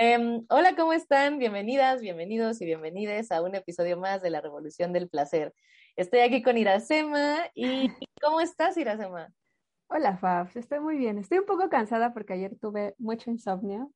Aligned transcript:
Em, 0.00 0.46
hola, 0.48 0.76
¿cómo 0.76 0.92
están? 0.92 1.40
Bienvenidas, 1.40 2.00
bienvenidos 2.00 2.60
y 2.60 2.64
bienvenides 2.64 3.32
a 3.32 3.42
un 3.42 3.56
episodio 3.56 3.98
más 3.98 4.22
de 4.22 4.30
La 4.30 4.40
Revolución 4.40 4.92
del 4.92 5.08
Placer. 5.08 5.52
Estoy 5.96 6.20
aquí 6.20 6.40
con 6.40 6.56
Iracema 6.56 7.38
y 7.52 7.90
¿cómo 8.22 8.40
estás, 8.40 8.76
Iracema? 8.76 9.34
Hola, 9.88 10.16
Fabs, 10.16 10.54
estoy 10.54 10.78
muy 10.78 10.98
bien. 10.98 11.18
Estoy 11.18 11.38
un 11.38 11.46
poco 11.46 11.68
cansada 11.68 12.14
porque 12.14 12.34
ayer 12.34 12.56
tuve 12.60 12.94
mucho 12.98 13.28
insomnio. 13.32 13.92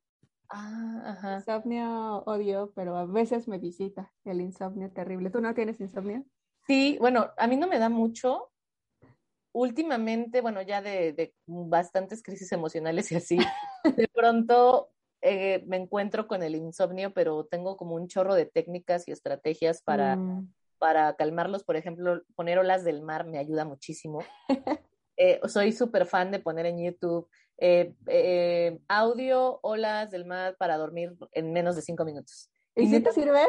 Ah, 0.48 1.02
ajá. 1.06 1.36
Insomnio 1.36 2.24
odio, 2.26 2.72
pero 2.74 2.96
a 2.96 3.06
veces 3.06 3.46
me 3.46 3.58
visita 3.58 4.12
el 4.24 4.40
insomnio 4.40 4.90
terrible. 4.90 5.30
¿Tú 5.30 5.40
no 5.40 5.54
tienes 5.54 5.80
insomnio? 5.80 6.24
Sí, 6.66 6.96
bueno, 6.98 7.30
a 7.36 7.46
mí 7.46 7.56
no 7.56 7.68
me 7.68 7.78
da 7.78 7.88
mucho. 7.88 8.50
Últimamente, 9.52 10.40
bueno, 10.40 10.62
ya 10.62 10.82
de, 10.82 11.12
de 11.12 11.32
bastantes 11.46 12.24
crisis 12.24 12.50
emocionales 12.50 13.12
y 13.12 13.14
así, 13.14 13.38
de 13.96 14.08
pronto 14.08 14.88
eh, 15.22 15.64
me 15.66 15.76
encuentro 15.76 16.26
con 16.26 16.42
el 16.42 16.54
insomnio, 16.54 17.14
pero 17.14 17.46
tengo 17.46 17.76
como 17.76 17.94
un 17.94 18.08
chorro 18.08 18.34
de 18.34 18.46
técnicas 18.46 19.08
y 19.08 19.12
estrategias 19.12 19.82
para, 19.82 20.16
Mm, 20.16 20.52
para 20.78 21.14
calmarlos. 21.14 21.64
Por 21.64 21.76
ejemplo, 21.76 22.22
poner 22.34 22.58
olas 22.58 22.84
del 22.84 23.02
mar 23.02 23.24
me 23.26 23.38
ayuda 23.38 23.64
muchísimo. 23.64 24.20
Eh, 25.18 25.38
soy 25.46 25.72
súper 25.72 26.06
fan 26.06 26.30
de 26.30 26.40
poner 26.40 26.64
en 26.64 26.82
YouTube 26.82 27.28
eh, 27.58 27.94
eh, 28.06 28.80
audio, 28.88 29.60
olas 29.62 30.10
del 30.10 30.24
mar 30.24 30.56
para 30.58 30.76
dormir 30.76 31.14
en 31.32 31.52
menos 31.52 31.76
de 31.76 31.82
cinco 31.82 32.04
minutos. 32.04 32.50
¿Y 32.74 32.88
si 32.88 32.98
te 33.00 33.12
sirven? 33.12 33.46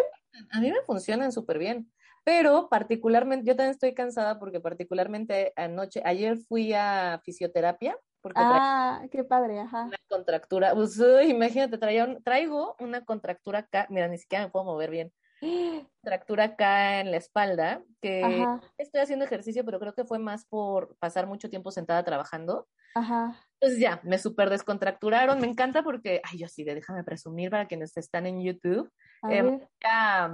A 0.52 0.60
mí 0.60 0.70
me 0.70 0.82
funcionan 0.82 1.32
súper 1.32 1.58
bien, 1.58 1.92
pero 2.24 2.68
particularmente, 2.70 3.48
yo 3.48 3.56
también 3.56 3.72
estoy 3.72 3.94
cansada 3.94 4.40
porque 4.40 4.60
particularmente 4.60 5.54
anoche, 5.56 6.02
ayer 6.06 6.38
fui 6.38 6.74
a 6.74 7.22
fisioterapia 7.24 7.98
porque 8.24 8.48
traía 8.48 8.64
Ah, 8.66 9.06
qué 9.12 9.24
padre, 9.24 9.60
ajá. 9.60 9.92
una 9.92 9.98
contractura, 10.10 10.74
pues, 10.76 10.98
uy, 11.00 11.32
imagínate, 11.32 11.78
traía 11.78 12.06
un- 12.06 12.24
traigo 12.24 12.76
una 12.80 13.04
contractura 13.06 13.60
acá, 13.60 13.88
mira, 13.90 14.08
ni 14.08 14.18
siquiera 14.18 14.46
me 14.46 14.52
puedo 14.52 14.66
mover 14.66 14.90
bien, 14.92 15.14
contractura 16.04 16.46
acá 16.46 17.00
en 17.02 17.12
la 17.12 17.18
espalda, 17.18 17.84
que 18.02 18.22
Ajá, 18.22 18.62
estoy 18.78 19.02
haciendo 19.02 19.26
ejercicio, 19.26 19.66
pero 19.66 19.80
creo 19.80 19.94
que 19.94 20.06
fue 20.06 20.20
más 20.20 20.46
por 20.46 20.98
pasar 21.00 21.28
mucho 21.28 21.50
tiempo 21.50 21.72
sentada 21.72 22.04
trabajando. 22.04 22.68
ajá. 22.96 23.44
Entonces 23.60 23.80
ya, 23.82 24.02
me 24.04 24.18
súper 24.20 24.50
descontracturaron, 24.50 25.40
me 25.40 25.48
encanta 25.48 25.84
porque, 25.84 26.22
ay, 26.24 26.40
yo 26.40 26.48
sí, 26.50 26.64
de 26.66 26.76
déjame 26.76 27.04
presumir 27.04 27.50
para 27.52 27.68
quienes 27.68 27.96
están 27.98 28.26
en 28.28 28.42
YouTube, 28.44 28.92
eh, 29.28 29.52
ya, 29.84 30.34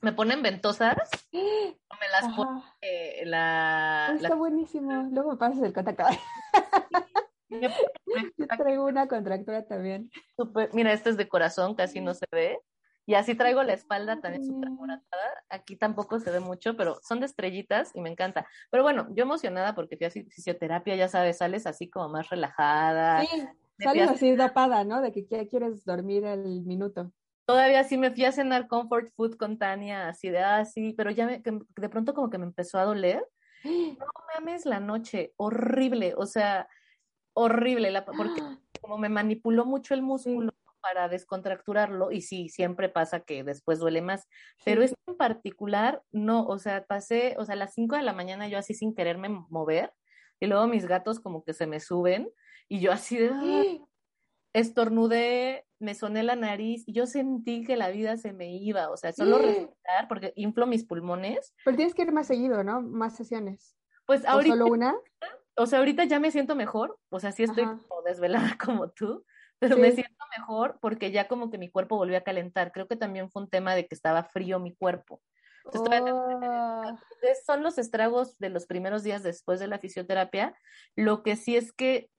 me 0.00 0.12
ponen 0.12 0.42
ventosas, 0.42 0.96
me 1.32 2.08
las 2.12 2.34
ponen 2.34 2.62
eh, 2.80 3.22
la, 3.26 4.14
está 4.16 4.34
buenísimo. 4.34 4.90
Luego 5.12 5.32
me 5.32 5.36
pasas 5.36 5.62
el 5.62 5.72
contacto. 5.72 6.04
Yo 7.48 7.68
traigo 8.58 8.86
una 8.86 9.06
contractura 9.08 9.64
también. 9.66 10.10
súper- 10.36 10.70
mira, 10.72 10.92
este 10.92 11.10
es 11.10 11.16
de 11.16 11.28
corazón, 11.28 11.74
casi 11.74 12.00
no 12.00 12.12
se 12.14 12.26
ve, 12.32 12.58
y 13.06 13.14
así 13.14 13.34
traigo 13.36 13.62
la 13.62 13.72
espalda 13.72 14.20
también 14.20 14.44
súper 14.44 14.70
moratada, 14.70 15.44
aquí 15.48 15.76
tampoco 15.76 16.18
se 16.18 16.30
ve 16.32 16.40
mucho, 16.40 16.76
pero 16.76 16.98
son 17.02 17.20
de 17.20 17.26
estrellitas 17.26 17.92
y 17.94 18.00
me 18.00 18.10
encanta. 18.10 18.46
Pero 18.70 18.82
bueno, 18.82 19.06
yo 19.14 19.22
emocionada 19.22 19.74
porque 19.76 19.96
fui 19.96 20.06
a 20.06 20.10
fi- 20.10 20.24
fisioterapia, 20.24 20.96
ya 20.96 21.08
sabes, 21.08 21.38
sales 21.38 21.66
así 21.68 21.88
como 21.88 22.08
más 22.08 22.28
relajada, 22.30 23.24
Sí, 23.24 23.28
sales 23.84 24.08
así 24.08 24.34
dopada, 24.34 24.82
¿no? 24.84 25.00
De 25.00 25.12
que 25.12 25.24
ya 25.24 25.46
quieres 25.46 25.84
dormir 25.84 26.24
el 26.24 26.62
minuto. 26.64 27.12
Todavía 27.48 27.84
sí 27.84 27.96
me 27.96 28.10
fui 28.10 28.24
a 28.24 28.32
cenar 28.32 28.66
comfort 28.66 29.08
food 29.14 29.36
con 29.36 29.56
Tania, 29.58 30.08
así 30.08 30.30
de 30.30 30.40
así, 30.40 30.94
pero 30.96 31.12
ya 31.12 31.26
me, 31.26 31.40
de 31.44 31.88
pronto 31.88 32.12
como 32.12 32.28
que 32.28 32.38
me 32.38 32.44
empezó 32.46 32.78
a 32.78 32.84
doler. 32.84 33.24
No 34.00 34.06
mames 34.46 34.66
la 34.66 34.80
noche, 34.80 35.34
horrible, 35.38 36.14
o 36.16 36.26
sea, 36.26 36.68
horrible, 37.34 37.90
la, 37.92 38.04
porque 38.06 38.42
como 38.82 38.98
me 38.98 39.08
manipuló 39.10 39.66
mucho 39.66 39.94
el 39.94 40.02
músculo 40.02 40.52
para 40.82 41.08
descontracturarlo, 41.08 42.12
y 42.12 42.22
sí, 42.22 42.48
siempre 42.50 42.88
pasa 42.90 43.20
que 43.20 43.44
después 43.44 43.80
duele 43.80 44.02
más, 44.02 44.28
pero 44.64 44.82
Sí. 44.82 44.84
este 44.84 44.96
en 45.08 45.16
particular, 45.18 46.02
no, 46.12 46.46
o 46.46 46.58
sea, 46.58 46.86
pasé, 46.86 47.36
o 47.38 47.44
sea, 47.46 47.54
a 47.54 47.56
las 47.58 47.74
5 47.74 47.96
de 47.96 48.02
la 48.04 48.14
mañana 48.14 48.48
yo 48.48 48.58
así 48.58 48.74
sin 48.74 48.94
quererme 48.94 49.28
mover, 49.30 49.94
y 50.40 50.46
luego 50.48 50.66
mis 50.68 50.86
gatos 50.86 51.20
como 51.20 51.44
que 51.44 51.54
se 51.54 51.66
me 51.68 51.80
suben, 51.80 52.30
y 52.68 52.80
yo 52.80 52.92
así 52.92 53.18
de, 53.18 53.30
"Ay", 53.38 53.85
estornudé, 54.60 55.66
me 55.78 55.94
soné 55.94 56.22
la 56.22 56.36
nariz 56.36 56.84
y 56.86 56.92
yo 56.92 57.06
sentí 57.06 57.64
que 57.64 57.76
la 57.76 57.90
vida 57.90 58.16
se 58.16 58.32
me 58.32 58.54
iba, 58.56 58.90
o 58.90 58.96
sea, 58.96 59.12
solo 59.12 59.38
respirar 59.38 60.08
porque 60.08 60.32
inflo 60.36 60.66
mis 60.66 60.84
pulmones. 60.84 61.54
Pero 61.64 61.76
tienes 61.76 61.94
que 61.94 62.02
ir 62.02 62.12
más 62.12 62.26
seguido, 62.26 62.64
¿no? 62.64 62.80
Más 62.80 63.16
sesiones. 63.16 63.76
Pues 64.06 64.24
¿O 64.24 64.28
ahorita, 64.28 64.54
solo 64.56 64.66
una? 64.68 64.94
o 65.56 65.66
sea, 65.66 65.78
ahorita 65.80 66.04
ya 66.04 66.20
me 66.20 66.30
siento 66.30 66.54
mejor, 66.56 66.98
o 67.10 67.20
sea, 67.20 67.32
sí 67.32 67.42
estoy 67.42 67.64
como 67.64 68.02
desvelada 68.04 68.56
como 68.60 68.90
tú, 68.90 69.24
pero 69.58 69.76
Sí. 69.76 69.80
me 69.82 69.92
siento 69.92 70.24
mejor 70.38 70.78
porque 70.80 71.10
ya 71.10 71.28
como 71.28 71.50
que 71.50 71.58
mi 71.58 71.70
cuerpo 71.70 71.96
volvió 71.96 72.16
a 72.18 72.22
calentar. 72.22 72.72
Creo 72.72 72.88
que 72.88 72.96
también 72.96 73.30
fue 73.30 73.42
un 73.42 73.50
tema 73.50 73.74
de 73.74 73.86
que 73.86 73.94
estaba 73.94 74.24
frío 74.24 74.58
mi 74.58 74.74
cuerpo. 74.74 75.22
Entonces, 75.64 76.02
Oh, 76.12 76.96
son 77.44 77.62
los 77.62 77.76
estragos 77.78 78.38
de 78.38 78.50
los 78.50 78.66
primeros 78.66 79.02
días 79.02 79.22
después 79.22 79.58
de 79.58 79.66
la 79.66 79.78
fisioterapia. 79.78 80.54
Lo 80.94 81.22
que 81.22 81.36
sí 81.36 81.56
es 81.56 81.72
que, 81.72 82.10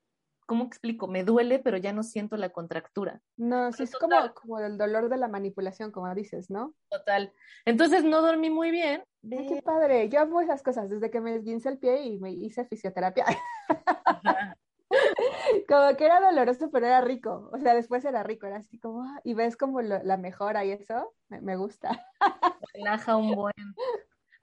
¿cómo 0.48 0.64
explico? 0.66 1.08
Me 1.08 1.24
duele, 1.24 1.60
pero 1.60 1.78
ya 1.78 1.94
no 1.94 2.02
siento 2.02 2.38
la 2.38 2.50
contractura. 2.50 3.22
no, 3.38 3.72
sí, 3.72 3.84
es 3.84 3.92
total. 3.92 4.34
como, 4.34 4.34
como 4.34 4.60
el 4.60 4.78
dolor 4.80 5.10
de 5.10 5.18
la 5.18 5.28
manipulación, 5.28 5.92
como 5.92 6.14
dices, 6.16 6.50
¿no? 6.50 6.74
Total. 6.90 7.32
Entonces 7.66 8.04
no 8.04 8.22
dormí 8.22 8.50
muy 8.50 8.72
bien. 8.72 9.04
Ay, 9.30 9.46
qué 9.46 9.62
padre. 9.62 10.10
Yo 10.10 10.22
amo 10.22 10.42
esas 10.42 10.64
cosas. 10.64 10.90
Desde 10.90 11.12
que 11.12 11.22
me 11.22 11.36
esguincé 11.36 11.70
el 11.70 11.78
pie 11.78 12.02
y 12.04 12.18
me 12.20 12.32
hice 12.32 12.66
fisioterapia, 12.66 13.26
Ajá. 14.06 14.58
como 15.68 15.96
que 15.98 16.06
era 16.06 16.20
doloroso, 16.22 16.70
pero 16.72 16.86
era 16.88 17.02
rico. 17.02 17.50
O 17.54 17.58
sea, 17.60 17.74
después 17.76 18.06
era 18.06 18.24
rico, 18.24 18.48
era 18.48 18.58
así 18.58 18.80
como, 18.80 19.04
ah, 19.04 19.20
y 19.24 19.34
ves 19.34 19.58
como 19.58 19.82
lo- 19.82 20.02
la 20.04 20.18
mejora 20.18 20.66
y 20.66 20.72
eso, 20.72 21.14
me, 21.30 21.42
me 21.42 21.56
gusta. 21.58 22.06
relaja 22.74 23.16
un 23.18 23.36
buen. 23.36 23.54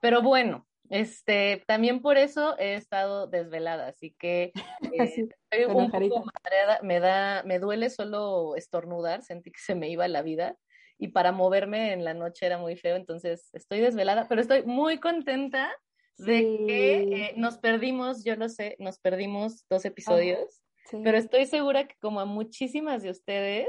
Pero 0.00 0.22
bueno, 0.22 0.66
este, 0.94 1.64
también 1.66 2.00
por 2.00 2.16
eso 2.18 2.56
he 2.56 2.74
estado 2.74 3.26
desvelada, 3.26 3.88
así 3.88 4.14
que 4.16 4.52
eh, 4.94 5.00
Así, 5.02 5.28
estoy 5.50 5.64
un 5.74 5.90
poco 5.90 6.24
mareada, 6.44 6.78
me 6.82 7.00
da, 7.00 7.42
me 7.42 7.58
duele 7.58 7.90
solo 7.90 8.54
estornudar, 8.54 9.22
sentí 9.22 9.50
que 9.50 9.60
se 9.60 9.74
me 9.74 9.88
iba 9.88 10.06
la 10.06 10.22
vida 10.22 10.56
y 10.96 11.08
para 11.08 11.32
moverme 11.32 11.92
en 11.92 12.04
la 12.04 12.14
noche 12.14 12.46
era 12.46 12.58
muy 12.58 12.76
feo, 12.76 12.94
entonces 12.94 13.50
estoy 13.52 13.80
desvelada, 13.80 14.28
pero 14.28 14.40
estoy 14.40 14.62
muy 14.62 14.98
contenta 14.98 15.72
de 16.16 16.38
Sí. 16.38 16.64
que 16.68 17.02
eh, 17.02 17.34
nos 17.36 17.58
perdimos, 17.58 18.22
yo 18.22 18.36
lo 18.36 18.48
sé, 18.48 18.76
nos 18.78 19.00
perdimos 19.00 19.66
dos 19.68 19.84
episodios. 19.84 20.60
Sí. 20.86 20.98
pero 21.02 21.16
estoy 21.16 21.46
segura 21.46 21.88
que 21.88 21.96
como 21.98 22.20
a 22.20 22.26
muchísimas 22.26 23.02
de 23.02 23.08
ustedes, 23.10 23.68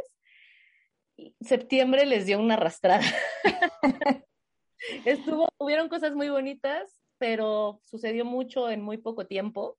septiembre 1.40 2.06
les 2.06 2.26
dio 2.26 2.40
una 2.40 2.56
arrastrada. 2.56 3.06
Estuvo, 5.06 5.48
hubieron 5.58 5.90
cosas 5.90 6.14
muy 6.14 6.30
bonitas, 6.30 7.02
pero 7.18 7.82
sucedió 7.86 8.26
mucho 8.26 8.70
en 8.70 8.82
muy 8.82 8.98
poco 8.98 9.28
tiempo. 9.28 9.78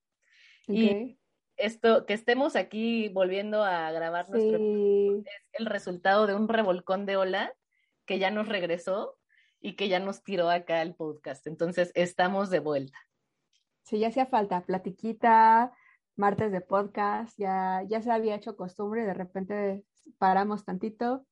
y-. 0.68 1.18
Esto, 1.58 2.04
que 2.04 2.12
estemos 2.12 2.54
aquí 2.54 3.08
volviendo 3.08 3.64
a 3.64 3.90
grabar 3.90 4.28
nuestro 4.28 4.58
Sí. 4.58 5.22
es 5.24 5.42
el 5.54 5.64
resultado 5.64 6.26
de 6.26 6.34
un 6.34 6.48
revolcón 6.48 7.06
de 7.06 7.16
ola 7.16 7.54
que 8.04 8.18
ya 8.18 8.30
nos 8.30 8.46
regresó 8.46 9.18
y 9.58 9.74
que 9.74 9.88
ya 9.88 9.98
nos 9.98 10.22
tiró 10.22 10.50
acá 10.50 10.82
el 10.82 10.94
podcast. 10.94 11.46
Entonces, 11.46 11.92
estamos 11.94 12.50
de 12.50 12.58
vuelta. 12.60 12.98
Sí, 13.84 13.98
ya 13.98 14.08
hacía 14.08 14.26
falta, 14.26 14.66
platiquita, 14.66 15.72
martes 16.14 16.52
de 16.52 16.60
podcast, 16.60 17.38
ya, 17.38 17.82
ya 17.88 18.02
se 18.02 18.10
había 18.10 18.34
hecho 18.34 18.54
costumbre, 18.56 19.06
de 19.06 19.14
repente 19.14 19.82
paramos 20.18 20.64
tantito, 20.64 21.24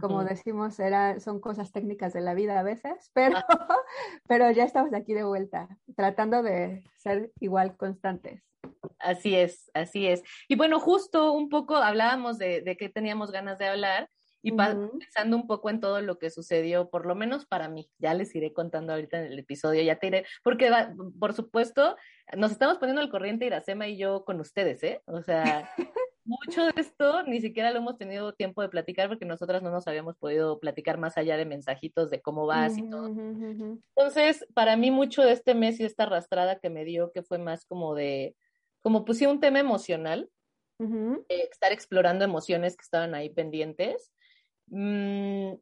como 0.00 0.24
decimos, 0.24 0.78
era, 0.80 1.18
son 1.20 1.40
cosas 1.40 1.72
técnicas 1.72 2.12
de 2.12 2.20
la 2.20 2.34
vida 2.34 2.58
a 2.58 2.62
veces, 2.62 3.10
pero, 3.14 3.36
pero 4.28 4.50
ya 4.50 4.64
estamos 4.64 4.92
aquí 4.94 5.14
de 5.14 5.24
vuelta, 5.24 5.68
tratando 5.96 6.42
de 6.42 6.82
ser 6.98 7.32
igual 7.40 7.76
constantes. 7.76 8.42
Así 8.98 9.34
es, 9.34 9.70
así 9.74 10.06
es. 10.06 10.22
Y 10.48 10.56
bueno, 10.56 10.80
justo 10.80 11.32
un 11.32 11.48
poco 11.48 11.76
hablábamos 11.76 12.38
de, 12.38 12.60
de 12.60 12.76
qué 12.76 12.88
teníamos 12.88 13.30
ganas 13.30 13.58
de 13.58 13.66
hablar 13.66 14.10
y 14.42 14.52
pa- 14.52 14.74
Ujú. 14.74 14.98
pensando 14.98 15.36
un 15.36 15.46
poco 15.46 15.70
en 15.70 15.80
todo 15.80 16.00
lo 16.00 16.18
que 16.18 16.30
sucedió, 16.30 16.90
por 16.90 17.06
lo 17.06 17.14
menos 17.14 17.46
para 17.46 17.68
mí, 17.68 17.90
ya 17.98 18.14
les 18.14 18.34
iré 18.34 18.52
contando 18.52 18.92
ahorita 18.92 19.18
en 19.18 19.32
el 19.32 19.38
episodio, 19.38 19.82
ya 19.82 19.96
te 19.98 20.06
iré, 20.08 20.26
porque 20.44 20.70
va- 20.70 20.92
por 21.18 21.32
supuesto, 21.32 21.96
nos 22.36 22.52
estamos 22.52 22.78
poniendo 22.78 23.00
al 23.02 23.10
corriente 23.10 23.46
Iracema 23.46 23.88
y 23.88 23.96
yo 23.96 24.24
con 24.24 24.38
ustedes, 24.40 24.82
¿eh? 24.84 25.02
O 25.06 25.22
sea, 25.22 25.68
mucho 26.28 26.66
de 26.66 26.72
esto 26.76 27.22
ni 27.22 27.40
siquiera 27.40 27.70
lo 27.72 27.78
hemos 27.78 27.96
tenido 27.96 28.34
tiempo 28.34 28.60
de 28.62 28.68
platicar 28.68 29.08
porque 29.08 29.24
nosotras 29.24 29.62
no 29.62 29.70
nos 29.70 29.88
habíamos 29.88 30.16
podido 30.16 30.60
platicar 30.60 30.98
más 30.98 31.16
allá 31.16 31.36
de 31.36 31.46
mensajitos 31.46 32.10
de 32.10 32.20
cómo 32.20 32.46
vas 32.46 32.76
y 32.76 32.88
todo. 32.88 33.06
Entonces, 33.06 34.46
para 34.54 34.76
mí 34.76 34.90
mucho 34.90 35.22
de 35.22 35.32
este 35.32 35.54
mes 35.54 35.80
y 35.80 35.84
esta 35.84 36.04
arrastrada 36.04 36.58
que 36.60 36.70
me 36.70 36.84
dio, 36.84 37.10
que 37.12 37.22
fue 37.22 37.38
más 37.38 37.64
como 37.64 37.94
de, 37.94 38.36
como 38.80 39.04
puse 39.04 39.26
un 39.26 39.40
tema 39.40 39.58
emocional, 39.58 40.30
eh, 40.80 41.48
estar 41.50 41.72
explorando 41.72 42.24
emociones 42.24 42.76
que 42.76 42.82
estaban 42.82 43.14
ahí 43.14 43.30
pendientes, 43.30 44.12
mm, 44.66 45.54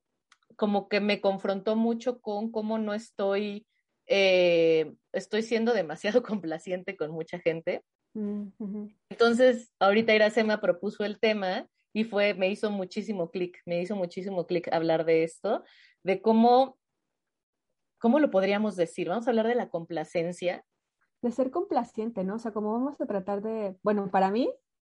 como 0.56 0.88
que 0.88 1.00
me 1.00 1.20
confrontó 1.20 1.76
mucho 1.76 2.20
con 2.20 2.50
cómo 2.50 2.78
no 2.78 2.92
estoy, 2.92 3.66
eh, 4.06 4.92
estoy 5.12 5.42
siendo 5.42 5.72
demasiado 5.72 6.22
complaciente 6.42 6.96
con 6.96 7.12
mucha 7.12 7.38
gente. 7.38 7.82
Mm. 8.16 8.88
Entonces, 9.10 9.74
ahorita 9.78 10.14
Iracema 10.14 10.58
propuso 10.60 11.04
el 11.04 11.20
tema 11.20 11.68
y 11.92 12.04
fue, 12.04 12.32
me 12.32 12.48
hizo 12.48 12.70
muchísimo 12.70 13.30
clic, 13.30 13.60
me 13.66 13.82
hizo 13.82 13.94
muchísimo 13.94 14.46
clic 14.46 14.72
hablar 14.72 15.04
de 15.04 15.22
esto, 15.22 15.64
de 16.02 16.22
cómo, 16.22 16.78
¿cómo 17.98 18.18
lo 18.18 18.30
podríamos 18.30 18.74
decir? 18.74 19.08
Vamos 19.08 19.26
a 19.26 19.30
hablar 19.30 19.46
de 19.46 19.54
la 19.54 19.68
complacencia. 19.68 20.64
De 21.20 21.30
ser 21.30 21.50
complaciente, 21.50 22.24
¿no? 22.24 22.36
O 22.36 22.38
sea, 22.38 22.52
como 22.52 22.72
vamos 22.72 22.98
a 23.00 23.06
tratar 23.06 23.42
de, 23.42 23.76
bueno, 23.82 24.10
para 24.10 24.30
mí, 24.30 24.50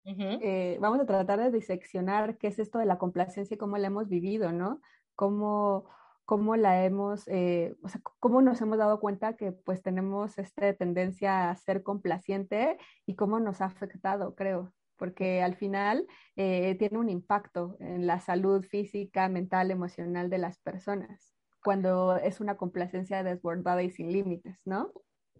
eh, 0.04 0.78
vamos 0.80 0.98
a 1.00 1.06
tratar 1.06 1.40
de 1.40 1.50
diseccionar 1.50 2.38
qué 2.38 2.46
es 2.48 2.58
esto 2.58 2.78
de 2.78 2.86
la 2.86 2.96
complacencia 2.96 3.54
y 3.54 3.58
cómo 3.58 3.76
la 3.76 3.88
hemos 3.88 4.08
vivido, 4.08 4.50
¿no? 4.50 4.80
Cómo, 5.14 5.90
cómo 6.24 6.56
la 6.56 6.84
hemos, 6.84 7.26
eh, 7.28 7.74
o 7.82 7.88
sea, 7.88 8.00
cómo 8.20 8.42
nos 8.42 8.60
hemos 8.60 8.78
dado 8.78 9.00
cuenta 9.00 9.36
que 9.36 9.52
pues 9.52 9.82
tenemos 9.82 10.38
esta 10.38 10.72
tendencia 10.74 11.50
a 11.50 11.56
ser 11.56 11.82
complaciente 11.82 12.78
y 13.06 13.16
cómo 13.16 13.40
nos 13.40 13.60
ha 13.60 13.66
afectado, 13.66 14.34
creo, 14.34 14.72
porque 14.96 15.42
al 15.42 15.56
final 15.56 16.06
eh, 16.36 16.76
tiene 16.78 16.98
un 16.98 17.08
impacto 17.08 17.76
en 17.80 18.06
la 18.06 18.20
salud 18.20 18.64
física, 18.64 19.28
mental, 19.28 19.70
emocional 19.70 20.30
de 20.30 20.38
las 20.38 20.58
personas, 20.58 21.34
cuando 21.62 22.16
es 22.16 22.40
una 22.40 22.56
complacencia 22.56 23.22
desbordada 23.22 23.82
y 23.82 23.90
sin 23.90 24.12
límites, 24.12 24.60
¿no? 24.64 24.92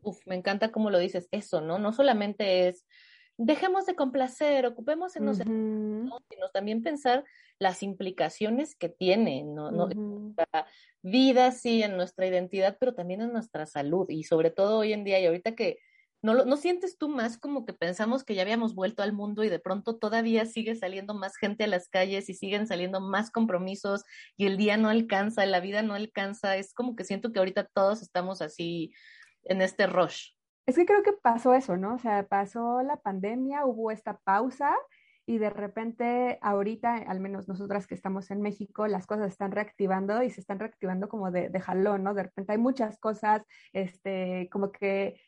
Uf, 0.03 0.19
me 0.27 0.35
encanta 0.35 0.73
cómo 0.73 0.91
lo 0.91 0.99
dices, 0.99 1.29
eso, 1.31 1.61
¿no? 1.61 1.79
No 1.79 1.93
solamente 1.93 2.69
es 2.69 2.87
dejemos 3.43 3.87
de 3.87 3.95
complacer, 3.95 4.67
ocupemos 4.67 5.17
en 5.17 5.25
nosotros, 5.25 5.55
sino 6.29 6.51
también 6.53 6.83
pensar 6.83 7.25
las 7.59 7.83
implicaciones 7.83 8.75
que 8.75 8.91
tiene, 8.91 9.45
¿no? 9.45 9.91
en 9.91 10.35
nuestra 10.35 10.67
vida, 11.01 11.51
sí, 11.51 11.83
en 11.83 11.97
nuestra 11.97 12.27
identidad, 12.27 12.77
pero 12.79 12.95
también 12.95 13.23
en 13.23 13.33
nuestra 13.33 13.65
salud 13.65 14.07
y 14.11 14.25
sobre 14.25 14.51
todo 14.51 14.79
hoy 14.79 14.93
en 14.93 15.05
día 15.05 15.21
y 15.21 15.27
ahorita 15.27 15.55
que 15.55 15.79
no, 16.23 16.45
¿No 16.45 16.59
sientes 16.59 16.99
tú 16.99 17.09
más 17.09 17.39
como 17.39 17.65
que 17.65 17.73
pensamos 17.73 18.25
que 18.25 18.35
ya 18.35 18.43
habíamos 18.43 18.75
vuelto 18.75 19.03
al 19.03 19.15
mundo 19.15 19.43
y 19.43 19.49
de 19.49 19.59
pronto 19.59 19.97
todavía 19.97 20.45
sigue 20.45 20.77
saliendo 20.77 21.15
más 21.15 21.39
gente 21.39 21.65
a 21.65 21.67
las 21.67 21.89
calles 21.89 22.29
y 22.29 22.35
siguen 22.35 22.67
saliendo 22.67 23.01
más 23.01 23.31
compromisos 23.31 24.05
y 24.37 24.45
el 24.45 24.59
día 24.59 24.77
no 24.77 24.91
alcanza, 24.91 25.47
la 25.47 25.61
vida 25.61 25.81
no 25.81 25.95
alcanza? 25.95 26.59
Es 26.59 26.75
como 26.75 26.95
que 26.95 27.05
siento 27.05 27.33
que 27.33 27.39
ahorita 27.39 27.71
todos 27.73 28.03
estamos 28.03 28.43
así 28.43 28.93
en 29.45 29.63
este 29.63 29.87
rush. 29.87 30.33
Es 30.67 30.77
que 30.77 30.87
creo 30.87 31.03
que 31.03 31.13
pasó 31.13 31.55
eso, 31.55 31.77
¿no? 31.77 31.95
O 31.95 31.99
sea, 31.99 32.27
pasó 32.29 32.83
la 32.83 32.97
pandemia, 32.97 33.65
hubo 33.67 33.91
esta 33.91 34.19
pausa 34.19 34.77
y 35.27 35.39
de 35.39 35.51
repente 35.51 36.39
ahorita, 36.43 36.95
al 36.97 37.21
menos 37.21 37.49
nosotras 37.49 37.87
que 37.87 37.95
estamos 37.95 38.31
en 38.31 38.41
México, 38.43 38.87
las 38.87 39.07
cosas 39.07 39.29
están 39.33 39.53
reactivando 39.53 40.23
y 40.23 40.31
se 40.31 40.41
están 40.41 40.59
reactivando 40.59 41.09
como 41.09 41.31
de, 41.31 41.49
de 41.49 41.61
jalón, 41.61 42.05
¿no? 42.05 42.15
De 42.15 42.25
repente 42.25 42.53
hay 42.53 42.59
muchas 42.59 42.99
cosas, 42.99 43.43
este, 43.73 44.49
como 44.51 44.73
que 44.73 45.21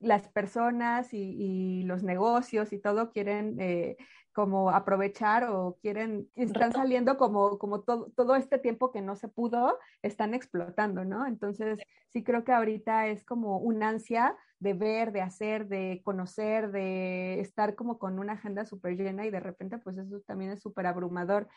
las 0.00 0.28
personas 0.28 1.12
y, 1.12 1.82
los 1.84 2.02
negocios 2.02 2.72
y 2.72 2.78
todo 2.78 3.10
quieren 3.10 3.56
eh, 3.60 3.96
como 4.32 4.70
aprovechar 4.70 5.44
o 5.44 5.78
quieren, 5.80 6.28
están 6.36 6.72
saliendo 6.72 7.16
como, 7.16 7.58
como 7.58 7.82
todo, 7.82 8.10
todo 8.16 8.36
este 8.36 8.58
tiempo 8.58 8.92
que 8.92 9.02
no 9.02 9.16
se 9.16 9.28
pudo, 9.28 9.78
están 10.02 10.34
explotando, 10.34 11.04
¿no? 11.04 11.26
Entonces, 11.26 11.80
sí 12.08 12.22
creo 12.22 12.44
que 12.44 12.52
ahorita 12.52 13.08
es 13.08 13.24
como 13.24 13.58
un 13.58 13.82
ansia 13.82 14.36
de 14.60 14.74
ver, 14.74 15.10
de 15.12 15.22
hacer, 15.22 15.68
de 15.68 16.00
conocer, 16.04 16.70
de 16.70 17.40
estar 17.40 17.74
como 17.74 17.98
con 17.98 18.18
una 18.18 18.34
agenda 18.34 18.64
súper 18.66 18.96
llena 18.96 19.26
y 19.26 19.30
de 19.30 19.40
repente 19.40 19.78
pues 19.78 19.96
eso 19.96 20.20
también 20.20 20.52
es 20.52 20.60
súper 20.60 20.86
abrumador. 20.86 21.48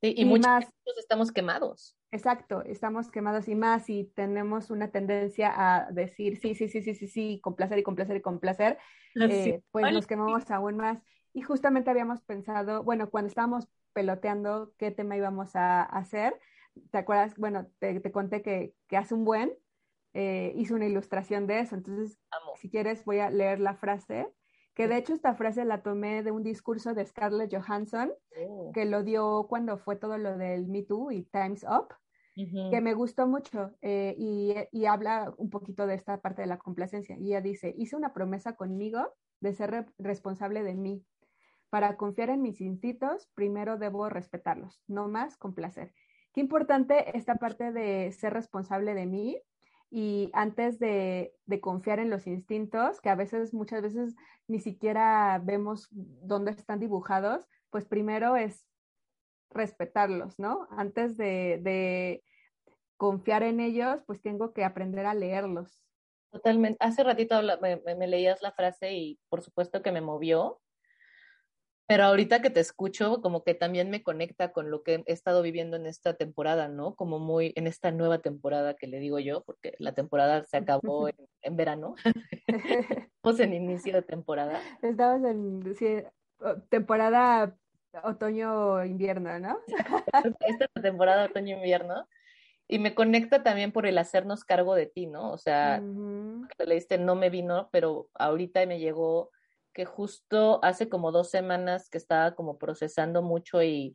Y, 0.00 0.24
muchos 0.24 0.46
más, 0.46 0.66
estamos 0.98 1.32
quemados. 1.32 1.96
Exacto, 2.10 2.62
estamos 2.62 3.10
quemados 3.10 3.48
y 3.48 3.54
más 3.54 3.88
y 3.90 4.04
tenemos 4.14 4.70
una 4.70 4.90
tendencia 4.90 5.52
a 5.54 5.90
decir 5.90 6.38
sí, 6.38 6.54
sí, 6.54 6.68
sí, 6.68 6.82
sí, 6.82 6.94
sí, 6.94 7.08
sí, 7.08 7.40
complacer 7.42 7.78
y 7.78 7.82
complacer 7.82 8.16
y 8.16 8.22
complacer, 8.22 8.78
eh, 9.14 9.62
pues 9.70 9.92
nos 9.92 10.06
quemamos 10.06 10.50
aún 10.50 10.76
más. 10.76 10.98
Y 11.32 11.42
justamente 11.42 11.90
habíamos 11.90 12.22
pensado, 12.22 12.82
bueno, 12.82 13.10
cuando 13.10 13.28
estábamos 13.28 13.68
peloteando 13.92 14.72
qué 14.78 14.90
tema 14.90 15.16
íbamos 15.16 15.56
a 15.56 15.82
hacer, 15.82 16.38
¿te 16.90 16.98
acuerdas? 16.98 17.36
Bueno, 17.36 17.66
te, 17.78 18.00
conté 18.12 18.42
que, 18.42 18.74
que, 18.88 18.96
hace 18.96 19.14
un 19.14 19.24
buen 19.24 19.52
eh, 20.14 20.52
hizo 20.56 20.74
una 20.74 20.86
ilustración 20.86 21.46
de 21.46 21.60
eso. 21.60 21.74
Entonces, 21.74 22.18
si 22.56 22.70
quieres, 22.70 23.04
voy 23.04 23.18
a 23.18 23.30
leer 23.30 23.60
la 23.60 23.74
frase, 23.74 24.28
que 24.76 24.86
de 24.86 24.98
hecho 24.98 25.14
esta 25.14 25.34
frase 25.34 25.64
la 25.64 25.82
tomé 25.82 26.22
de 26.22 26.30
un 26.30 26.42
discurso 26.42 26.94
de 26.94 27.04
Scarlett 27.04 27.52
Johansson, 27.52 28.12
oh. 28.46 28.70
que 28.72 28.84
lo 28.84 29.02
dio 29.02 29.46
cuando 29.48 29.78
fue 29.78 29.96
todo 29.96 30.18
lo 30.18 30.36
del 30.36 30.68
Me 30.68 30.82
Too 30.82 31.10
y 31.12 31.22
Time's 31.24 31.64
Up. 31.64 31.88
que 32.34 32.82
me 32.82 32.92
gustó 32.92 33.26
mucho 33.26 33.72
eh, 33.80 34.14
y, 34.18 34.54
y, 34.70 34.84
habla 34.84 35.32
un 35.38 35.48
poquito 35.48 35.86
de 35.86 35.94
esta 35.94 36.20
parte 36.20 36.42
de 36.42 36.48
la 36.48 36.58
complacencia. 36.58 37.16
Y 37.16 37.28
ella 37.28 37.40
dice, 37.40 37.74
hice 37.78 37.96
una 37.96 38.12
promesa 38.12 38.56
conmigo 38.56 39.14
de 39.40 39.54
ser 39.54 39.86
responsable 39.96 40.62
de 40.62 40.74
mí, 40.74 41.02
para 41.70 41.96
confiar 41.96 42.30
en 42.30 42.42
mis 42.42 42.60
instintos, 42.60 43.28
primero 43.34 43.76
debo 43.76 44.08
respetarlos, 44.08 44.82
no 44.86 45.08
más 45.08 45.36
complacer. 45.36 45.92
Qué 46.32 46.40
importante 46.40 47.16
esta 47.16 47.36
parte 47.36 47.72
de 47.72 48.12
ser 48.12 48.34
responsable 48.34 48.94
de 48.94 49.06
mí 49.06 49.40
y 49.90 50.30
antes 50.32 50.78
de, 50.78 51.34
confiar 51.60 51.98
en 51.98 52.10
los 52.10 52.26
instintos, 52.26 53.00
que 53.00 53.08
a 53.08 53.14
veces, 53.14 53.54
muchas 53.54 53.82
veces 53.82 54.14
ni 54.48 54.58
siquiera 54.60 55.40
vemos 55.42 55.88
dónde 55.90 56.50
están 56.50 56.80
dibujados, 56.80 57.46
pues 57.70 57.86
primero 57.86 58.36
es 58.36 58.66
respetarlos, 59.50 60.38
¿no? 60.38 60.66
Antes 60.70 61.16
de, 61.16 62.22
confiar 62.96 63.42
en 63.42 63.60
ellos, 63.60 64.02
pues 64.06 64.22
tengo 64.22 64.52
que 64.52 64.64
aprender 64.64 65.04
a 65.04 65.14
leerlos. 65.14 65.82
Totalmente. 66.30 66.78
Hace 66.80 67.04
ratito 67.04 67.40
me, 67.60 68.06
leías 68.06 68.40
la 68.42 68.52
frase 68.52 68.94
y 68.94 69.20
por 69.28 69.42
supuesto 69.42 69.82
que 69.82 69.92
me 69.92 70.00
movió, 70.00 70.60
pero 71.86 72.04
ahorita 72.04 72.42
que 72.42 72.50
te 72.50 72.60
escucho, 72.60 73.20
como 73.22 73.44
que 73.44 73.54
también 73.54 73.90
me 73.90 74.02
conecta 74.02 74.52
con 74.52 74.70
lo 74.70 74.82
que 74.82 75.04
he 75.06 75.12
estado 75.12 75.42
viviendo 75.42 75.76
en 75.76 75.86
esta 75.86 76.14
temporada, 76.14 76.68
¿no? 76.68 76.96
Como 76.96 77.20
muy 77.20 77.52
en 77.54 77.66
esta 77.68 77.92
nueva 77.92 78.18
temporada 78.18 78.74
que 78.74 78.88
le 78.88 78.98
digo 78.98 79.20
yo, 79.20 79.44
porque 79.44 79.74
la 79.78 79.92
temporada 79.92 80.44
se 80.44 80.56
acabó 80.56 81.08
en, 81.08 81.56
verano. 81.56 81.94
Estamos 83.16 83.40
en 83.40 83.52
inicio 83.52 83.94
de 83.94 84.02
temporada. 84.02 84.60
Estamos 84.82 85.24
en 85.24 86.10
temporada 86.68 87.56
otoño-invierno, 88.02 89.38
¿no? 89.38 89.58
esta 90.40 90.68
temporada 90.82 91.26
otoño-invierno. 91.26 92.08
Y 92.68 92.80
me 92.80 92.96
conecta 92.96 93.44
también 93.44 93.70
por 93.70 93.86
el 93.86 93.96
hacernos 93.96 94.44
cargo 94.44 94.74
de 94.74 94.86
ti, 94.86 95.06
¿no? 95.06 95.30
O 95.30 95.38
sea, 95.38 95.80
le 95.80 96.66
leíste 96.66 96.98
no 96.98 97.14
me 97.14 97.30
vino, 97.30 97.68
pero 97.70 98.08
ahorita 98.14 98.66
me 98.66 98.80
llegó 98.80 99.30
que 99.76 99.84
justo 99.84 100.58
hace 100.64 100.88
como 100.88 101.12
dos 101.12 101.28
semanas 101.28 101.90
que 101.90 101.98
estaba 101.98 102.34
como 102.34 102.56
procesando 102.56 103.20
mucho 103.20 103.62
y, 103.62 103.94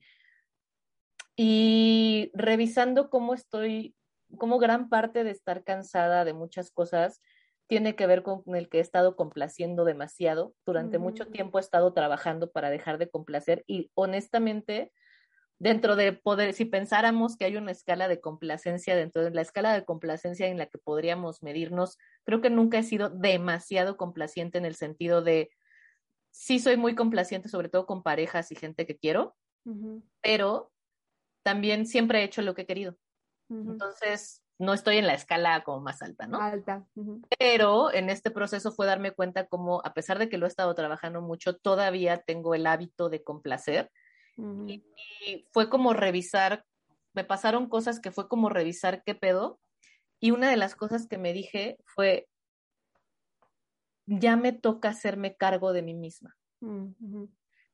y 1.36 2.30
revisando 2.36 3.10
cómo 3.10 3.34
estoy, 3.34 3.96
cómo 4.38 4.60
gran 4.60 4.90
parte 4.90 5.24
de 5.24 5.32
estar 5.32 5.64
cansada 5.64 6.24
de 6.24 6.34
muchas 6.34 6.70
cosas 6.70 7.20
tiene 7.66 7.96
que 7.96 8.06
ver 8.06 8.22
con 8.22 8.44
el 8.54 8.70
que 8.70 8.78
he 8.78 8.82
estado 8.82 9.16
complaciendo 9.16 9.84
demasiado. 9.84 10.54
Durante 10.68 11.00
mucho 11.00 11.26
mm. 11.26 11.32
tiempo 11.32 11.58
he 11.58 11.62
estado 11.62 11.94
trabajando 11.94 12.52
para 12.52 12.70
dejar 12.70 13.00
de 13.00 13.10
complacer 13.10 13.64
y 13.66 13.90
honestamente, 13.96 14.92
dentro 15.58 15.96
de 15.96 16.14
poder, 16.14 16.54
si 16.54 16.66
pensáramos 16.66 17.38
que 17.38 17.46
hay 17.46 17.58
una 17.58 17.72
escala 17.72 18.08
de 18.08 18.22
complacencia, 18.22 18.96
dentro 18.96 19.24
de 19.24 19.32
la 19.32 19.42
escala 19.42 19.74
de 19.74 19.84
complacencia 19.84 20.46
en 20.46 20.60
la 20.60 20.68
que 20.68 20.78
podríamos 20.78 21.42
medirnos, 21.42 21.98
creo 22.24 22.40
que 22.40 22.52
nunca 22.52 22.78
he 22.78 22.84
sido 22.84 23.10
demasiado 23.10 23.98
complaciente 23.98 24.60
en 24.60 24.66
el 24.66 24.76
sentido 24.76 25.24
de 25.24 25.50
sí 26.32 26.60
soy 26.60 26.78
muy 26.78 26.96
complaciente, 26.96 27.50
sobre 27.50 27.70
todo 27.70 27.86
con 27.86 28.04
parejas 28.04 28.52
y 28.52 28.56
gente 28.56 28.86
que 28.86 28.98
quiero, 28.98 29.36
pero 30.22 30.72
también 31.44 31.86
siempre 31.86 32.20
he 32.20 32.24
hecho 32.24 32.42
lo 32.42 32.56
que 32.56 32.64
he 32.64 32.66
querido. 32.66 32.98
Entonces, 33.50 34.42
no 34.62 34.74
estoy 34.74 34.98
en 34.98 35.08
la 35.08 35.14
escala 35.14 35.64
como 35.64 35.82
más 35.82 36.02
alta, 36.02 36.28
¿no? 36.28 36.40
Alta. 36.40 36.86
Pero 37.38 37.92
en 37.92 38.10
este 38.10 38.32
proceso 38.32 38.72
fue 38.72 38.86
darme 38.86 39.12
cuenta 39.12 39.48
como, 39.48 39.82
a 39.84 39.94
pesar 39.94 40.20
de 40.20 40.30
que 40.30 40.38
lo 40.38 40.46
he 40.46 40.50
estado 40.50 40.74
trabajando 40.76 41.22
mucho, 41.22 41.58
todavía 41.58 42.22
tengo 42.22 42.56
el 42.56 42.68
hábito 42.68 43.10
de 43.10 43.24
complacer. 43.24 43.92
y, 44.38 44.84
fue 45.52 45.70
como 45.70 45.94
revisar, 45.94 46.64
me 47.14 47.24
pasaron 47.24 47.68
cosas 47.68 48.00
que 48.00 48.12
fue 48.12 48.28
como 48.28 48.50
revisar 48.50 49.04
qué 49.04 49.16
pedo. 49.16 49.60
Y 50.20 50.32
una 50.32 50.50
de 50.50 50.58
las 50.58 50.76
cosas 50.76 51.08
que 51.08 51.18
me 51.18 51.34
dije 51.34 51.78
fue, 51.86 52.28
ya 54.20 54.36
me 54.36 54.52
toca 54.52 54.90
hacerme 54.90 55.36
cargo 55.36 55.74
de 55.74 55.82
mí 55.82 55.94
misma. 55.94 56.36
Mm, 56.60 57.26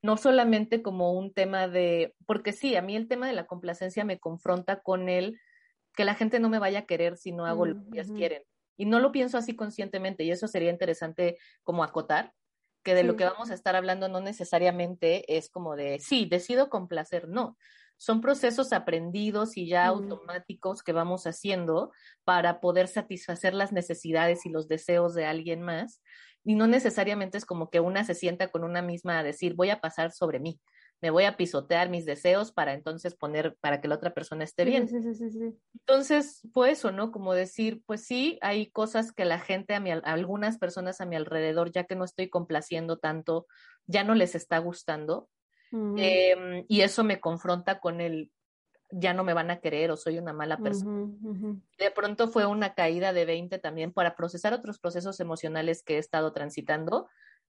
no 0.02 0.18
solamente 0.18 0.82
como 0.82 1.14
un 1.14 1.34
tema 1.34 1.68
de, 1.68 2.16
porque 2.26 2.54
sí, 2.54 2.76
a 2.76 2.82
mí 2.82 2.96
el 2.96 3.08
tema 3.08 3.28
de 3.28 3.34
la 3.34 3.48
complacencia 3.48 4.06
me 4.06 4.20
confronta 4.20 4.82
con 4.82 5.10
el 5.10 5.40
que 5.96 6.06
la 6.06 6.14
gente 6.14 6.40
no 6.40 6.50
me 6.50 6.60
vaya 6.60 6.80
a 6.80 6.86
querer 6.86 7.18
si 7.18 7.32
no 7.32 7.46
hago 7.46 7.66
lo 7.66 7.76
que 7.76 7.90
ellas 7.94 8.12
quieren. 8.12 8.44
Y 8.78 8.86
no 8.86 9.00
lo 9.00 9.12
pienso 9.12 9.40
así 9.40 9.56
conscientemente, 9.56 10.24
y 10.24 10.32
eso 10.32 10.48
sería 10.48 10.70
interesante 10.70 11.38
como 11.64 11.84
acotar, 11.84 12.34
que 12.84 12.94
de 12.94 13.04
lo 13.04 13.16
que 13.16 13.26
vamos 13.26 13.50
a 13.50 13.56
estar 13.56 13.76
hablando 13.76 14.08
no 14.08 14.22
necesariamente 14.22 15.36
es 15.36 15.50
como 15.50 15.76
de, 15.76 16.00
sí, 16.00 16.28
decido 16.30 16.70
complacer, 16.70 17.28
no, 17.28 17.58
son 17.98 18.22
procesos 18.22 18.74
aprendidos 18.74 19.58
y 19.58 19.68
ya 19.68 19.88
automáticos 19.88 20.84
que 20.84 20.94
vamos 20.94 21.26
haciendo 21.26 21.92
para 22.24 22.62
poder 22.62 22.88
satisfacer 22.88 23.56
las 23.56 23.72
necesidades 23.72 24.46
y 24.46 24.50
los 24.50 24.68
deseos 24.68 25.16
de 25.16 25.26
alguien 25.26 25.64
más. 25.64 26.02
Y 26.48 26.56
no 26.56 26.66
necesariamente 26.66 27.38
es 27.38 27.46
como 27.46 27.70
que 27.70 27.82
una 27.82 28.06
se 28.06 28.16
sienta 28.16 28.48
con 28.48 28.64
una 28.64 28.82
misma 28.82 29.20
a 29.20 29.24
decir, 29.24 29.54
voy 29.54 29.70
a 29.70 29.82
pasar 29.82 30.14
sobre 30.14 30.40
mí, 30.40 30.62
me 31.02 31.10
voy 31.10 31.26
a 31.26 31.36
pisotear 31.36 31.90
mis 31.90 32.06
deseos 32.06 32.54
para 32.54 32.72
entonces 32.74 33.16
poner, 33.16 33.58
para 33.60 33.82
que 33.82 33.90
la 33.90 33.96
otra 33.96 34.14
persona 34.14 34.46
esté 34.46 34.64
bien. 34.64 34.88
Sí, 34.88 35.02
sí, 35.14 35.30
sí, 35.30 35.58
entonces 35.74 36.48
fue 36.54 36.72
eso, 36.72 36.94
¿no? 36.94 37.12
Como 37.12 37.34
decir, 37.34 37.82
pues 37.86 38.06
sí, 38.06 38.40
hay 38.42 38.72
cosas 38.72 39.12
que 39.12 39.26
la 39.26 39.40
gente, 39.40 39.76
a, 39.76 39.82
mi, 39.82 39.92
algunas 39.92 40.58
personas 40.58 41.02
a 41.02 41.06
mi 41.06 41.18
alrededor, 41.18 41.74
ya 41.74 41.84
que 41.84 41.98
no 41.98 42.06
estoy 42.06 42.30
complaciendo 42.30 42.98
tanto, 42.98 43.46
ya 43.86 44.06
no 44.06 44.16
les 44.16 44.34
está 44.34 44.60
gustando. 44.60 45.28
Em, 45.74 46.64
y 46.70 46.80
eso 46.80 47.04
me 47.04 47.20
confronta 47.20 47.82
con 47.82 48.00
el, 48.00 48.32
ya 48.90 49.14
no 49.14 49.24
me 49.24 49.34
van 49.34 49.52
a 49.52 49.60
querer 49.60 49.92
o 49.92 49.98
soy 49.98 50.18
una 50.18 50.34
mala 50.34 50.58
persona. 50.58 51.08
De 51.78 51.92
pronto 51.92 52.28
fue 52.28 52.46
una 52.46 52.74
caída 52.74 53.14
de 53.14 53.26
20 53.26 53.60
también 53.60 53.92
para 53.92 54.16
procesar 54.16 54.54
otros 54.54 54.80
procesos 54.80 55.20
emocionales 55.20 55.84
que 55.84 55.96
he 55.96 55.98
estado 55.98 56.32
transitando. 56.32 57.08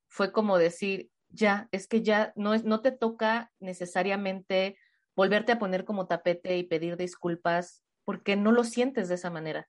Fue 0.08 0.32
como 0.32 0.58
decir, 0.58 1.10
ya, 1.28 1.68
es 1.72 1.86
que 1.86 2.02
ya 2.02 2.32
no, 2.36 2.54
es, 2.54 2.64
no 2.64 2.80
te 2.80 2.92
toca 2.92 3.52
necesariamente 3.60 4.76
volverte 5.14 5.52
a 5.52 5.58
poner 5.58 5.84
como 5.84 6.06
tapete 6.06 6.56
y 6.58 6.64
pedir 6.64 6.96
disculpas 6.96 7.82
porque 8.04 8.36
no 8.36 8.52
lo 8.52 8.64
sientes 8.64 9.08
de 9.08 9.16
esa 9.16 9.30
manera. 9.30 9.68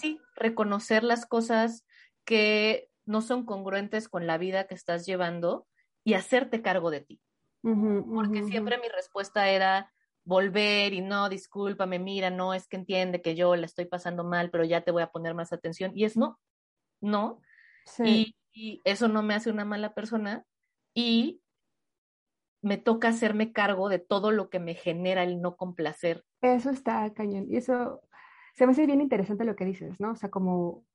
Sí, 0.00 0.18
reconocer 0.34 1.04
las 1.04 1.26
cosas 1.26 1.84
que 2.24 2.88
no 3.04 3.20
son 3.20 3.44
congruentes 3.44 4.08
con 4.08 4.26
la 4.26 4.38
vida 4.38 4.66
que 4.66 4.74
estás 4.74 5.04
llevando 5.04 5.66
y 6.04 6.14
hacerte 6.14 6.62
cargo 6.62 6.90
de 6.90 7.02
ti. 7.02 7.20
porque 7.62 8.42
siempre 8.44 8.78
mi 8.78 8.88
respuesta 8.88 9.48
era 9.48 9.93
volver 10.24 10.92
y 10.92 11.00
no, 11.00 11.28
discúlpame, 11.28 11.98
mira, 11.98 12.30
no, 12.30 12.54
es 12.54 12.66
que 12.66 12.76
entiende 12.76 13.22
que 13.22 13.34
yo 13.34 13.56
la 13.56 13.66
estoy 13.66 13.84
pasando 13.84 14.24
mal, 14.24 14.50
pero 14.50 14.64
ya 14.64 14.82
te 14.82 14.90
voy 14.90 15.02
a 15.02 15.10
poner 15.10 15.34
más 15.34 15.52
atención. 15.52 15.92
Y 15.94 16.04
es 16.04 16.16
no, 16.16 16.40
no. 17.00 17.40
Sí 17.84 18.34
y 18.54 18.80
eso 18.84 19.08
no 19.08 19.22
me 19.22 19.34
hace 19.34 19.50
una 19.50 19.64
mala 19.64 19.92
persona 19.94 20.46
y 20.94 21.42
me 22.62 22.78
toca 22.78 23.08
hacerme 23.08 23.52
cargo 23.52 23.88
de 23.88 23.98
todo 23.98 24.30
lo 24.30 24.48
que 24.48 24.60
me 24.60 24.74
genera 24.74 25.24
el 25.24 25.42
no 25.42 25.56
complacer. 25.56 26.24
Eso 26.40 26.70
está 26.70 27.12
cañón. 27.12 27.46
Y 27.50 27.56
eso 27.56 28.00
se 28.54 28.64
me 28.64 28.72
hace 28.72 28.86
bien 28.86 29.00
interesante 29.00 29.44
lo 29.44 29.56
que 29.56 29.66
dices, 29.66 30.00
¿no? 30.00 30.12
O 30.12 30.16
sea, 30.16 30.30
como 30.30 30.86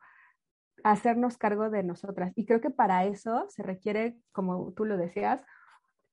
hacernos 0.83 1.37
cargo 1.37 1.69
de 1.69 1.83
nosotras. 1.83 2.31
Y 2.35 2.45
creo 2.45 2.61
que 2.61 2.71
para 2.71 3.05
eso 3.05 3.45
se 3.49 3.61
requiere, 3.61 4.17
como 4.31 4.71
tú 4.71 4.85
lo 4.85 4.97
decías, 4.97 5.41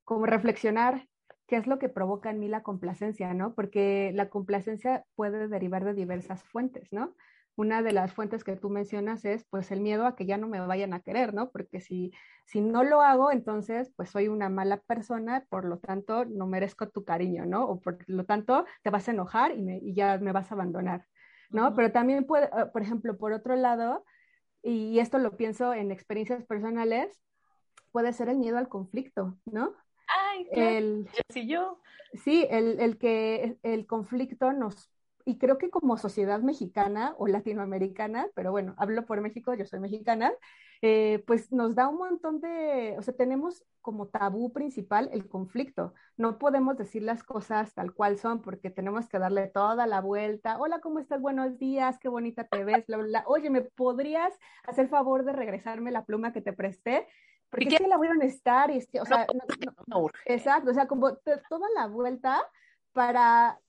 como 0.03 0.25
reflexionar 0.25 1.07
qué 1.47 1.57
es 1.57 1.67
lo 1.67 1.79
que 1.79 1.89
provoca 1.89 2.29
en 2.29 2.39
mí 2.39 2.47
la 2.47 2.63
complacencia, 2.63 3.33
¿no? 3.33 3.53
Porque 3.55 4.11
la 4.13 4.29
complacencia 4.29 5.05
puede 5.15 5.47
derivar 5.47 5.85
de 5.85 5.93
diversas 5.93 6.43
fuentes, 6.43 6.91
¿no? 6.91 7.15
una 7.57 7.81
de 7.81 7.91
las 7.91 8.13
fuentes 8.13 8.43
que 8.43 8.55
tú 8.55 8.69
mencionas 8.69 9.25
es 9.25 9.43
pues 9.45 9.71
el 9.71 9.81
miedo 9.81 10.05
a 10.05 10.15
que 10.15 10.27
ya 10.27 10.37
no 10.37 10.47
me 10.47 10.59
vayan 10.59 10.93
a 10.93 11.01
querer, 11.01 11.33
¿no? 11.33 11.49
Porque 11.49 11.81
si, 11.81 12.13
si 12.45 12.61
no 12.61 12.83
lo 12.83 13.01
hago, 13.01 13.31
entonces 13.31 13.91
pues 13.95 14.11
soy 14.11 14.27
una 14.27 14.47
mala 14.47 14.77
persona, 14.77 15.43
por 15.49 15.65
lo 15.65 15.79
tanto 15.79 16.23
no 16.25 16.45
merezco 16.45 16.87
tu 16.89 17.03
cariño, 17.03 17.47
¿no? 17.47 17.65
O 17.65 17.79
por 17.79 17.97
lo 18.07 18.25
tanto 18.25 18.65
te 18.83 18.91
vas 18.91 19.07
a 19.07 19.11
enojar 19.11 19.57
y, 19.57 19.63
me, 19.63 19.77
y 19.79 19.95
ya 19.95 20.19
me 20.19 20.31
vas 20.31 20.51
a 20.51 20.55
abandonar, 20.55 21.07
¿no? 21.49 21.73
Pero 21.73 21.91
también 21.91 22.25
puede, 22.25 22.45
eh, 22.45 22.67
por 22.71 22.83
ejemplo, 22.83 23.17
por 23.17 23.33
otro 23.33 23.55
lado, 23.55 24.05
y 24.61 24.99
esto 24.99 25.17
lo 25.17 25.35
pienso 25.35 25.73
en 25.73 25.91
experiencias 25.91 26.43
personales, 26.45 27.19
puede 27.91 28.13
ser 28.13 28.29
el 28.29 28.37
miedo 28.37 28.59
al 28.59 28.69
conflicto, 28.69 29.35
¿no? 29.45 29.73
Ay, 30.37 30.47
el, 30.51 31.09
sí, 31.29 31.47
yo. 31.47 31.79
Sí, 32.13 32.47
el, 32.49 32.79
el 32.79 32.97
que 32.97 33.57
el 33.63 33.85
conflicto 33.85 34.53
nos 34.53 34.89
y 35.27 35.37
creo 35.39 35.57
que 35.57 35.69
como 35.69 35.97
sociedad 35.97 36.39
mexicana 36.39 37.13
o 37.17 37.27
latinoamericana, 37.27 38.27
pero 38.33 38.51
bueno, 38.51 38.75
hablo 38.77 39.05
por 39.05 39.19
México, 39.19 39.53
yo 39.53 39.65
soy 39.65 39.81
mexicana, 39.81 40.31
eh, 40.81 41.21
pues 41.27 41.51
nos 41.51 41.75
da 41.75 41.89
un 41.89 41.97
montón 41.97 42.39
de, 42.39 42.95
o 42.97 43.01
sea, 43.01 43.13
tenemos 43.13 43.65
como 43.81 44.07
tabú 44.07 44.53
principal 44.53 45.09
el 45.11 45.27
conflicto. 45.27 45.93
No 46.15 46.37
podemos 46.37 46.77
decir 46.77 47.03
las 47.03 47.23
cosas 47.23 47.73
tal 47.73 47.93
cual 47.93 48.17
son 48.17 48.41
porque 48.41 48.69
tenemos 48.69 49.09
que 49.09 49.19
darle 49.19 49.47
toda 49.47 49.85
la 49.85 49.99
vuelta. 49.99 50.57
Hola, 50.59 50.79
¿cómo 50.79 50.99
estás? 50.99 51.19
Buenos 51.19 51.57
días, 51.59 51.99
qué 51.99 52.07
bonita 52.07 52.47
te 52.47 52.63
ves. 52.63 52.85
Oye, 53.25 53.49
¿me 53.49 53.63
podrías 53.63 54.33
hacer 54.63 54.87
favor 54.87 55.25
de 55.25 55.33
regresarme 55.33 55.91
la 55.91 56.05
pluma 56.05 56.31
que 56.31 56.41
te 56.41 56.53
presté? 56.53 57.05
Porque 57.49 57.67
es 57.69 57.77
que 57.77 57.87
la 57.87 57.97
voy 57.97 58.07
a 58.07 58.13
necesitar 58.13 58.69
y 58.71 58.77
o 58.99 59.05
sea, 59.05 59.25
exacto, 60.25 60.71
o 60.71 60.73
sea, 60.73 60.87
como 60.87 61.15
toda 61.15 61.67
la 61.75 61.87
vuelta 61.87 62.41
para 62.91 63.59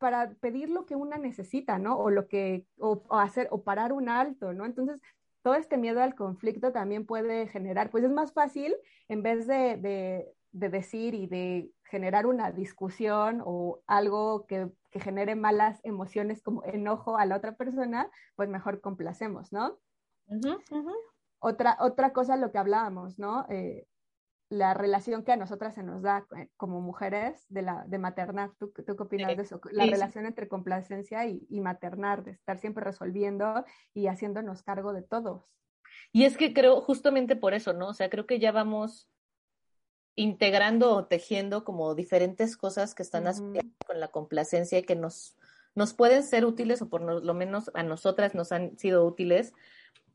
para 0.00 0.30
pedir 0.40 0.70
lo 0.70 0.86
que 0.86 0.96
una 0.96 1.18
necesita, 1.18 1.78
¿no? 1.78 1.98
O 1.98 2.08
lo 2.08 2.26
que, 2.26 2.64
o, 2.78 3.02
hacer, 3.10 3.48
o 3.50 3.62
parar 3.62 3.92
un 3.92 4.08
alto, 4.08 4.54
¿no? 4.54 4.64
Entonces, 4.64 4.98
todo 5.42 5.54
este 5.54 5.76
miedo 5.76 6.02
al 6.02 6.14
conflicto 6.14 6.72
también 6.72 7.04
puede 7.04 7.48
generar, 7.48 7.90
pues 7.90 8.04
es 8.04 8.10
más 8.10 8.32
fácil, 8.32 8.74
en 9.08 9.22
vez 9.22 9.46
de, 9.46 9.76
de, 10.52 10.68
decir 10.70 11.14
y 11.14 11.26
de 11.26 11.70
generar 11.84 12.26
una 12.26 12.50
discusión 12.50 13.42
o 13.44 13.82
algo 13.86 14.46
que, 14.46 14.70
que, 14.90 15.00
genere 15.00 15.34
malas 15.34 15.80
emociones 15.84 16.40
como 16.42 16.64
enojo 16.64 17.18
a 17.18 17.26
la 17.26 17.36
otra 17.36 17.56
persona, 17.56 18.10
pues 18.36 18.48
mejor 18.48 18.80
complacemos, 18.80 19.52
¿no? 19.52 19.78
Otra, 21.40 21.76
otra 21.80 22.12
cosa, 22.12 22.36
lo 22.36 22.52
que 22.52 22.58
hablábamos, 22.58 23.18
¿no? 23.18 23.46
Eh, 23.48 23.86
la 24.50 24.74
relación 24.74 25.22
que 25.22 25.32
a 25.32 25.36
nosotras 25.36 25.74
se 25.74 25.82
nos 25.82 26.02
da 26.02 26.26
eh, 26.36 26.48
como 26.56 26.80
mujeres 26.80 27.46
de, 27.48 27.62
la, 27.62 27.84
de 27.86 27.98
maternar. 27.98 28.50
¿Tú, 28.58 28.72
qué 28.72 28.92
opinas 28.92 29.36
de 29.36 29.42
eso? 29.42 29.60
La 29.70 29.86
relación 29.86 30.26
entre 30.26 30.48
complacencia 30.48 31.26
y, 31.26 31.46
y, 31.48 31.60
maternar, 31.60 32.24
de 32.24 32.32
estar 32.32 32.58
siempre 32.58 32.84
resolviendo 32.84 33.64
y 33.94 34.08
haciéndonos 34.08 34.62
cargo 34.62 34.92
de 34.92 35.02
todos. 35.02 35.44
Y 36.12 36.24
es 36.24 36.36
que 36.36 36.52
creo 36.52 36.80
justamente 36.80 37.36
por 37.36 37.54
eso, 37.54 37.72
¿no? 37.72 37.88
O 37.88 37.94
sea, 37.94 38.10
creo 38.10 38.26
que 38.26 38.38
ya 38.38 38.52
vamos 38.52 39.08
integrando 40.16 40.94
o 40.94 41.06
tejiendo 41.06 41.64
como 41.64 41.94
diferentes 41.94 42.56
cosas 42.56 42.94
que 42.94 43.02
están 43.02 43.26
asociadas 43.26 43.70
con 43.86 44.00
la 44.00 44.08
complacencia 44.08 44.78
y 44.78 44.82
que 44.82 44.96
nos, 44.96 45.36
nos 45.74 45.94
pueden 45.94 46.22
ser 46.22 46.44
útiles 46.44 46.82
o 46.82 46.88
por 46.88 47.00
lo 47.00 47.34
menos 47.34 47.70
a 47.74 47.82
nosotras 47.82 48.34
nos 48.34 48.52
han 48.52 48.76
sido 48.76 49.06
útiles 49.06 49.54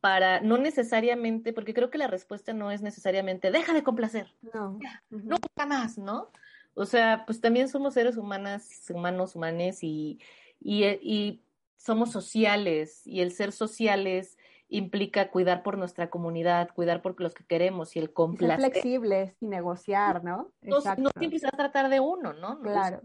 para 0.05 0.39
no 0.39 0.59
necesariamente, 0.59 1.51
porque 1.51 1.73
creo 1.73 1.89
que 1.89 1.97
la 1.97 2.05
respuesta 2.05 2.53
no 2.53 2.69
es 2.69 2.83
necesariamente 2.83 3.49
deja 3.49 3.73
de 3.73 3.81
complacer. 3.81 4.35
No. 4.53 4.77
Nunca 5.09 5.65
más, 5.65 5.97
¿no? 5.97 6.29
O 6.75 6.85
sea, 6.85 7.23
pues 7.25 7.41
también 7.41 7.69
somos 7.69 7.95
seres 7.95 8.15
humanas, 8.15 8.87
humanos, 8.91 9.35
humanes 9.35 9.79
y, 9.81 10.19
y, 10.59 11.41
somos 11.77 12.11
sociales 12.11 13.01
y 13.07 13.21
el 13.21 13.31
ser 13.31 13.51
sociales 13.51 14.37
implica 14.69 15.31
cuidar 15.31 15.63
por 15.63 15.75
nuestra 15.75 16.11
comunidad, 16.11 16.69
cuidar 16.75 17.01
por 17.01 17.19
los 17.19 17.33
que 17.33 17.43
queremos 17.43 17.95
y 17.95 17.99
el 17.99 18.13
complacer. 18.13 18.61
ser 18.61 18.71
flexibles 18.73 19.33
y 19.41 19.47
negociar, 19.47 20.23
¿no? 20.23 20.51
No, 20.61 20.81
no 20.99 21.09
siempre 21.17 21.39
se 21.39 21.47
va 21.47 21.51
a 21.53 21.57
tratar 21.57 21.89
de 21.89 21.99
uno, 21.99 22.31
¿no? 22.33 22.61
Claro. 22.61 23.01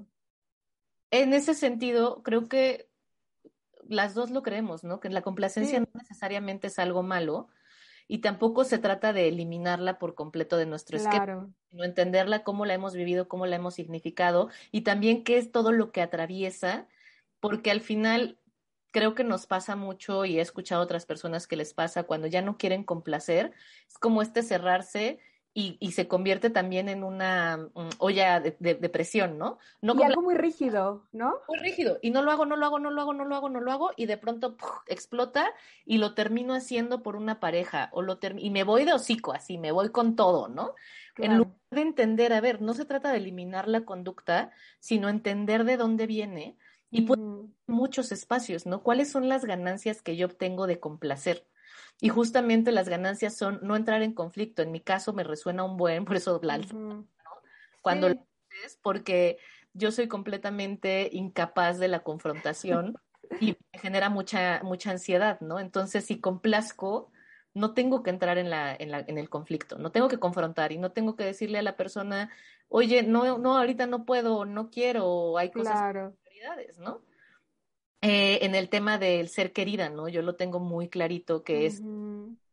En 1.10 1.32
ese 1.32 1.54
sentido, 1.54 2.22
creo 2.22 2.46
que 2.46 2.89
las 3.90 4.14
dos 4.14 4.30
lo 4.30 4.42
creemos, 4.42 4.84
¿no? 4.84 5.00
Que 5.00 5.10
la 5.10 5.22
complacencia 5.22 5.80
no 5.80 5.88
necesariamente 5.94 6.68
es 6.68 6.78
algo 6.78 7.02
malo 7.02 7.48
y 8.06 8.18
tampoco 8.18 8.64
se 8.64 8.78
trata 8.78 9.12
de 9.12 9.28
eliminarla 9.28 9.98
por 9.98 10.14
completo 10.14 10.56
de 10.56 10.66
nuestro 10.66 10.96
esquema, 10.96 11.48
sino 11.70 11.84
entenderla 11.84 12.44
cómo 12.44 12.66
la 12.66 12.74
hemos 12.74 12.94
vivido, 12.94 13.28
cómo 13.28 13.46
la 13.46 13.56
hemos 13.56 13.74
significado 13.74 14.48
y 14.70 14.82
también 14.82 15.24
qué 15.24 15.38
es 15.38 15.50
todo 15.52 15.72
lo 15.72 15.90
que 15.90 16.02
atraviesa, 16.02 16.86
porque 17.40 17.70
al 17.70 17.80
final 17.80 18.38
creo 18.92 19.14
que 19.14 19.24
nos 19.24 19.46
pasa 19.46 19.76
mucho 19.76 20.24
y 20.24 20.38
he 20.38 20.40
escuchado 20.40 20.80
a 20.80 20.84
otras 20.84 21.06
personas 21.06 21.46
que 21.46 21.56
les 21.56 21.74
pasa 21.74 22.04
cuando 22.04 22.26
ya 22.26 22.42
no 22.42 22.56
quieren 22.56 22.84
complacer, 22.84 23.52
es 23.88 23.98
como 23.98 24.22
este 24.22 24.42
cerrarse 24.42 25.18
y, 25.52 25.76
y, 25.80 25.92
se 25.92 26.06
convierte 26.06 26.48
también 26.48 26.88
en 26.88 27.02
una 27.02 27.56
mm, 27.74 27.88
olla 27.98 28.38
de, 28.38 28.56
de, 28.60 28.88
presión, 28.88 29.36
¿no? 29.36 29.58
no 29.82 29.94
y 29.98 30.02
algo 30.04 30.22
muy 30.22 30.36
rígido, 30.36 31.08
¿no? 31.10 31.34
Muy 31.48 31.58
rígido. 31.58 31.98
Y 32.02 32.10
no 32.10 32.22
lo 32.22 32.30
hago, 32.30 32.46
no 32.46 32.54
lo 32.54 32.66
hago, 32.66 32.78
no 32.78 32.90
lo 32.90 33.00
hago, 33.00 33.12
no 33.12 33.24
lo 33.24 33.34
hago, 33.34 33.48
no 33.48 33.60
lo 33.60 33.72
hago, 33.72 33.90
y 33.96 34.06
de 34.06 34.16
pronto 34.16 34.56
explota 34.86 35.52
y 35.84 35.98
lo 35.98 36.14
termino 36.14 36.54
haciendo 36.54 37.02
por 37.02 37.16
una 37.16 37.40
pareja, 37.40 37.88
o 37.92 38.02
lo 38.02 38.18
y 38.38 38.50
me 38.50 38.62
voy 38.62 38.84
de 38.84 38.92
hocico, 38.92 39.32
así, 39.32 39.58
me 39.58 39.72
voy 39.72 39.90
con 39.90 40.14
todo, 40.14 40.48
¿no? 40.48 40.74
En 41.16 41.38
lugar 41.38 41.56
de 41.70 41.82
entender, 41.82 42.32
a 42.32 42.40
ver, 42.40 42.62
no 42.62 42.72
se 42.72 42.84
trata 42.84 43.10
de 43.10 43.18
eliminar 43.18 43.66
la 43.68 43.84
conducta, 43.84 44.52
sino 44.78 45.08
entender 45.08 45.64
de 45.64 45.76
dónde 45.76 46.06
viene 46.06 46.56
y 46.90 47.06
muchos 47.66 48.12
espacios, 48.12 48.66
¿no? 48.66 48.82
¿Cuáles 48.82 49.10
son 49.10 49.28
las 49.28 49.44
ganancias 49.44 50.02
que 50.02 50.16
yo 50.16 50.26
obtengo 50.26 50.66
de 50.66 50.80
complacer? 50.80 51.46
Y 52.00 52.08
justamente 52.08 52.72
las 52.72 52.88
ganancias 52.88 53.36
son 53.36 53.60
no 53.62 53.76
entrar 53.76 54.02
en 54.02 54.14
conflicto. 54.14 54.62
En 54.62 54.72
mi 54.72 54.80
caso 54.80 55.12
me 55.12 55.24
resuena 55.24 55.64
un 55.64 55.76
buen, 55.76 56.04
por 56.06 56.16
eso 56.16 56.40
la 56.42 56.58
¿no? 56.58 57.06
Cuando 57.82 58.08
lo 58.08 58.14
haces, 58.50 58.78
porque 58.82 59.38
yo 59.72 59.92
soy 59.92 60.08
completamente 60.08 61.08
incapaz 61.12 61.78
de 61.78 61.88
la 61.88 62.00
confrontación 62.00 62.94
y 63.40 63.56
me 63.72 63.78
genera 63.78 64.10
mucha, 64.10 64.60
mucha 64.62 64.90
ansiedad, 64.90 65.40
¿no? 65.40 65.60
Entonces, 65.60 66.04
si 66.04 66.20
complazco, 66.20 67.10
no 67.54 67.74
tengo 67.74 68.02
que 68.02 68.10
entrar 68.10 68.38
en, 68.38 68.50
la, 68.50 68.74
en, 68.74 68.90
la, 68.90 69.04
en 69.06 69.18
el 69.18 69.28
conflicto, 69.28 69.78
no 69.78 69.92
tengo 69.92 70.08
que 70.08 70.18
confrontar 70.18 70.72
y 70.72 70.78
no 70.78 70.92
tengo 70.92 71.16
que 71.16 71.24
decirle 71.24 71.58
a 71.58 71.62
la 71.62 71.76
persona, 71.76 72.30
oye, 72.68 73.02
no, 73.02 73.38
no, 73.38 73.58
ahorita 73.58 73.86
no 73.86 74.04
puedo, 74.04 74.44
no 74.44 74.70
quiero, 74.70 75.38
hay 75.38 75.50
cosas, 75.50 75.72
claro. 75.72 76.16
prioridades, 76.22 76.78
¿no? 76.78 77.02
Eh, 78.02 78.46
en 78.46 78.54
el 78.54 78.70
tema 78.70 78.96
del 78.96 79.28
ser 79.28 79.52
querida, 79.52 79.90
¿no? 79.90 80.08
Yo 80.08 80.22
lo 80.22 80.34
tengo 80.34 80.58
muy 80.58 80.88
clarito 80.88 81.44
que 81.44 81.66
es 81.66 81.82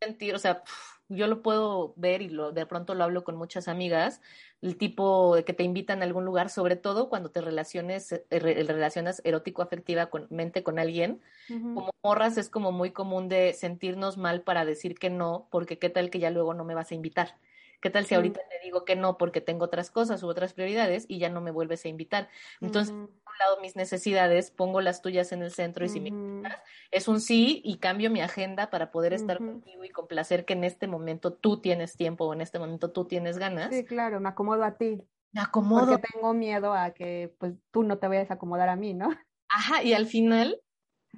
sentir, 0.02 0.36
o 0.36 0.40
sea, 0.40 0.62
yo 1.08 1.28
lo 1.28 1.42
puedo 1.42 1.94
ver 1.96 2.22
y 2.22 2.28
lo, 2.28 2.52
de 2.52 2.66
pronto 2.66 2.96
lo 2.96 3.06
hablo 3.06 3.24
con 3.24 3.38
muchas 3.38 3.70
amigas, 3.70 4.22
el 4.62 4.76
tipo 4.76 5.36
de 5.36 5.46
que 5.46 5.54
te 5.54 5.64
invitan 5.64 6.02
a 6.02 6.06
algún 6.06 6.26
lugar, 6.26 6.50
sobre 6.50 6.76
todo 6.76 7.08
cuando 7.08 7.30
te 7.32 7.40
relaciones, 7.40 8.12
eh, 8.12 8.24
relacionas 8.30 9.22
erótico 9.24 9.62
afectivamente 9.62 10.64
con 10.64 10.80
alguien, 10.80 11.22
como 11.48 11.92
morras 12.04 12.38
es 12.38 12.50
como 12.50 12.74
muy 12.74 12.92
común 12.92 13.30
de 13.30 13.54
sentirnos 13.54 14.18
mal 14.18 14.42
para 14.42 14.66
decir 14.66 15.00
que 15.00 15.10
no, 15.10 15.48
porque 15.50 15.80
qué 15.80 15.90
tal 15.90 16.10
que 16.10 16.20
ya 16.20 16.30
luego 16.30 16.54
no 16.54 16.66
me 16.66 16.76
vas 16.76 16.92
a 16.92 16.96
invitar. 16.96 17.38
¿Qué 17.80 17.92
tal 17.92 18.06
si 18.06 18.16
ahorita 18.16 18.42
te 18.50 18.60
digo 18.64 18.86
que 18.86 18.96
no 18.96 19.18
porque 19.18 19.40
tengo 19.40 19.66
otras 19.66 19.92
cosas 19.92 20.24
u 20.24 20.28
otras 20.28 20.54
prioridades 20.54 21.06
y 21.08 21.20
ya 21.20 21.30
no 21.30 21.42
me 21.42 21.52
vuelves 21.52 21.86
a 21.86 21.90
invitar? 21.90 22.28
Entonces, 22.60 22.94
un 23.38 23.48
lado, 23.48 23.62
mis 23.62 23.76
necesidades, 23.76 24.52
pongo 24.52 24.82
las 24.82 25.02
tuyas 25.02 25.32
en 25.32 25.42
el 25.42 25.52
centro 25.52 25.86
y 25.86 25.90
si 25.90 26.00
me 26.00 26.10
invitas, 26.10 26.62
es 26.92 27.08
un 27.08 27.22
sí 27.22 27.62
y 27.64 27.78
cambio 27.78 28.10
mi 28.10 28.22
agenda 28.22 28.70
para 28.70 28.92
poder 28.92 29.14
estar 29.14 29.38
contigo 29.38 29.84
y 29.84 29.90
complacer 29.90 30.46
que 30.46 30.54
en 30.54 30.64
este 30.64 30.88
momento 30.88 31.34
tú 31.34 31.62
tienes 31.62 31.96
tiempo 31.96 32.26
o 32.26 32.34
en 32.34 32.42
este 32.42 32.60
momento 32.60 32.92
tú 32.92 33.06
tienes 33.06 33.38
ganas. 33.38 33.74
Sí, 33.74 33.86
claro, 33.86 34.20
me 34.20 34.30
acomodo 34.30 34.64
a 34.64 34.78
ti. 34.78 35.02
Me 35.32 35.42
acomodo. 35.42 35.88
Porque 35.88 36.08
tengo 36.14 36.34
miedo 36.34 36.74
a 36.74 36.92
que 36.92 37.36
pues 37.38 37.54
tú 37.72 37.84
no 37.84 37.98
te 38.00 38.08
vayas 38.08 38.32
a 38.32 38.36
acomodar 38.36 38.70
a 38.70 38.76
mí, 38.76 38.94
¿no? 38.94 39.10
Ajá, 39.50 39.84
y 39.84 39.94
al 39.94 40.06
final, 40.08 40.62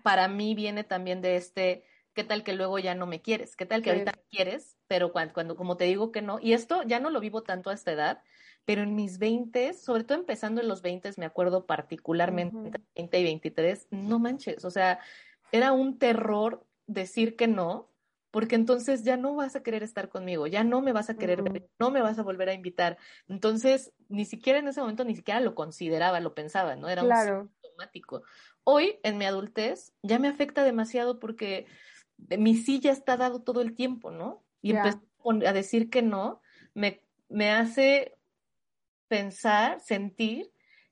para 0.03 0.27
mí 0.27 0.55
viene 0.55 0.83
también 0.83 1.21
de 1.21 1.35
este, 1.35 1.83
¿qué 2.13 2.23
tal 2.23 2.43
que 2.43 2.53
luego 2.53 2.79
ya 2.79 2.95
no 2.95 3.05
me 3.05 3.21
quieres? 3.21 3.55
¿Qué 3.55 3.65
tal 3.65 3.81
que 3.81 3.91
ahorita 3.91 4.11
me 4.15 4.23
quieres? 4.29 4.77
Pero 4.88 5.11
cuando, 5.11 5.33
cuando, 5.33 5.55
como 5.55 5.77
te 5.77 5.85
digo 5.85 6.11
que 6.11 6.21
no, 6.21 6.39
y 6.39 6.53
esto 6.53 6.83
ya 6.83 6.99
no 6.99 7.09
lo 7.09 7.19
vivo 7.19 7.43
tanto 7.43 7.69
a 7.69 7.73
esta 7.73 7.91
edad, 7.91 8.23
pero 8.65 8.83
en 8.83 8.95
mis 8.95 9.17
20, 9.17 9.73
sobre 9.73 10.03
todo 10.03 10.17
empezando 10.17 10.61
en 10.61 10.67
los 10.67 10.81
20, 10.81 11.11
me 11.17 11.25
acuerdo 11.25 11.65
particularmente 11.65 12.57
entre 12.95 13.19
20 13.19 13.19
y 13.19 13.23
23, 13.23 13.87
no 13.91 14.19
manches, 14.19 14.63
o 14.65 14.71
sea, 14.71 14.99
era 15.51 15.71
un 15.71 15.97
terror 15.97 16.65
decir 16.87 17.35
que 17.35 17.47
no, 17.47 17.89
porque 18.31 18.55
entonces 18.55 19.03
ya 19.03 19.17
no 19.17 19.35
vas 19.35 19.55
a 19.55 19.63
querer 19.63 19.81
estar 19.81 20.09
conmigo, 20.09 20.45
ya 20.47 20.63
no 20.63 20.81
me 20.81 20.91
vas 20.91 21.09
a 21.09 21.17
querer 21.17 21.41
ver, 21.41 21.67
no 21.79 21.89
me 21.89 22.01
vas 22.01 22.19
a 22.19 22.23
volver 22.23 22.49
a 22.49 22.53
invitar. 22.53 22.97
Entonces, 23.27 23.91
ni 24.07 24.25
siquiera 24.25 24.59
en 24.59 24.67
ese 24.67 24.81
momento, 24.81 25.03
ni 25.03 25.15
siquiera 25.15 25.39
lo 25.39 25.55
consideraba, 25.55 26.19
lo 26.19 26.35
pensaba, 26.35 26.75
¿no? 26.75 26.89
Era 26.89 27.03
un 27.03 27.11
automático. 27.11 28.21
Hoy, 28.63 28.99
en 29.03 29.17
mi 29.17 29.25
adultez, 29.25 29.93
ya 30.03 30.19
me 30.19 30.27
afecta 30.27 30.63
demasiado 30.63 31.19
porque 31.19 31.65
mi 32.17 32.55
sí 32.55 32.79
ya 32.79 32.91
está 32.91 33.17
dado 33.17 33.41
todo 33.41 33.61
el 33.61 33.73
tiempo, 33.73 34.11
¿no? 34.11 34.43
Y 34.61 34.71
empezar 34.71 35.01
a 35.45 35.53
decir 35.53 35.89
que 35.89 36.01
no, 36.01 36.41
me, 36.73 37.01
me 37.29 37.49
hace 37.49 38.18
pensar, 39.09 39.81
sentir 39.81 40.51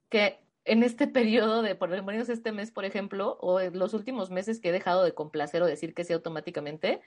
que 0.10 0.40
en 0.66 0.84
este 0.84 1.08
periodo 1.08 1.62
de, 1.62 1.76
por 1.76 1.90
lo 1.90 2.04
menos 2.04 2.28
este 2.28 2.52
mes, 2.52 2.72
por 2.72 2.84
ejemplo, 2.84 3.38
o 3.40 3.62
en 3.62 3.80
los 3.80 3.94
últimos 3.94 4.30
meses 4.30 4.60
que 4.60 4.70
he 4.70 4.74
dejado 4.74 5.04
de 5.06 5.14
complacer 5.14 5.62
o 5.62 5.66
decir 5.66 5.94
que 5.94 6.04
sí 6.04 6.12
automáticamente, 6.12 7.02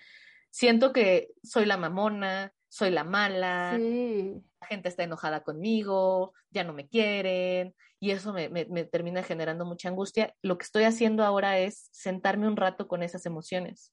siento 0.51 0.93
que 0.93 1.29
soy 1.43 1.67
la 1.67 1.77
mamona, 1.77 2.55
soy 2.69 2.91
la 2.91 3.05
mala, 3.05 3.77
la 3.79 4.67
gente 4.67 4.89
está 4.89 5.03
enojada 5.03 5.43
conmigo, 5.43 6.33
ya 6.51 6.65
no 6.65 6.73
me 6.73 6.89
quieren, 6.89 7.75
y 7.99 8.13
eso 8.13 8.33
me, 8.33 8.49
me, 8.49 8.85
termina 8.85 9.23
generando 9.23 9.67
mucha 9.67 9.91
angustia. 9.91 10.35
Lo 10.41 10.57
que 10.57 10.65
estoy 10.65 10.85
haciendo 10.85 11.25
ahora 11.25 11.59
es 11.59 11.89
sentarme 11.93 12.49
un 12.49 12.57
rato 12.57 12.89
con 12.89 13.03
esas 13.03 13.27
emociones 13.27 13.93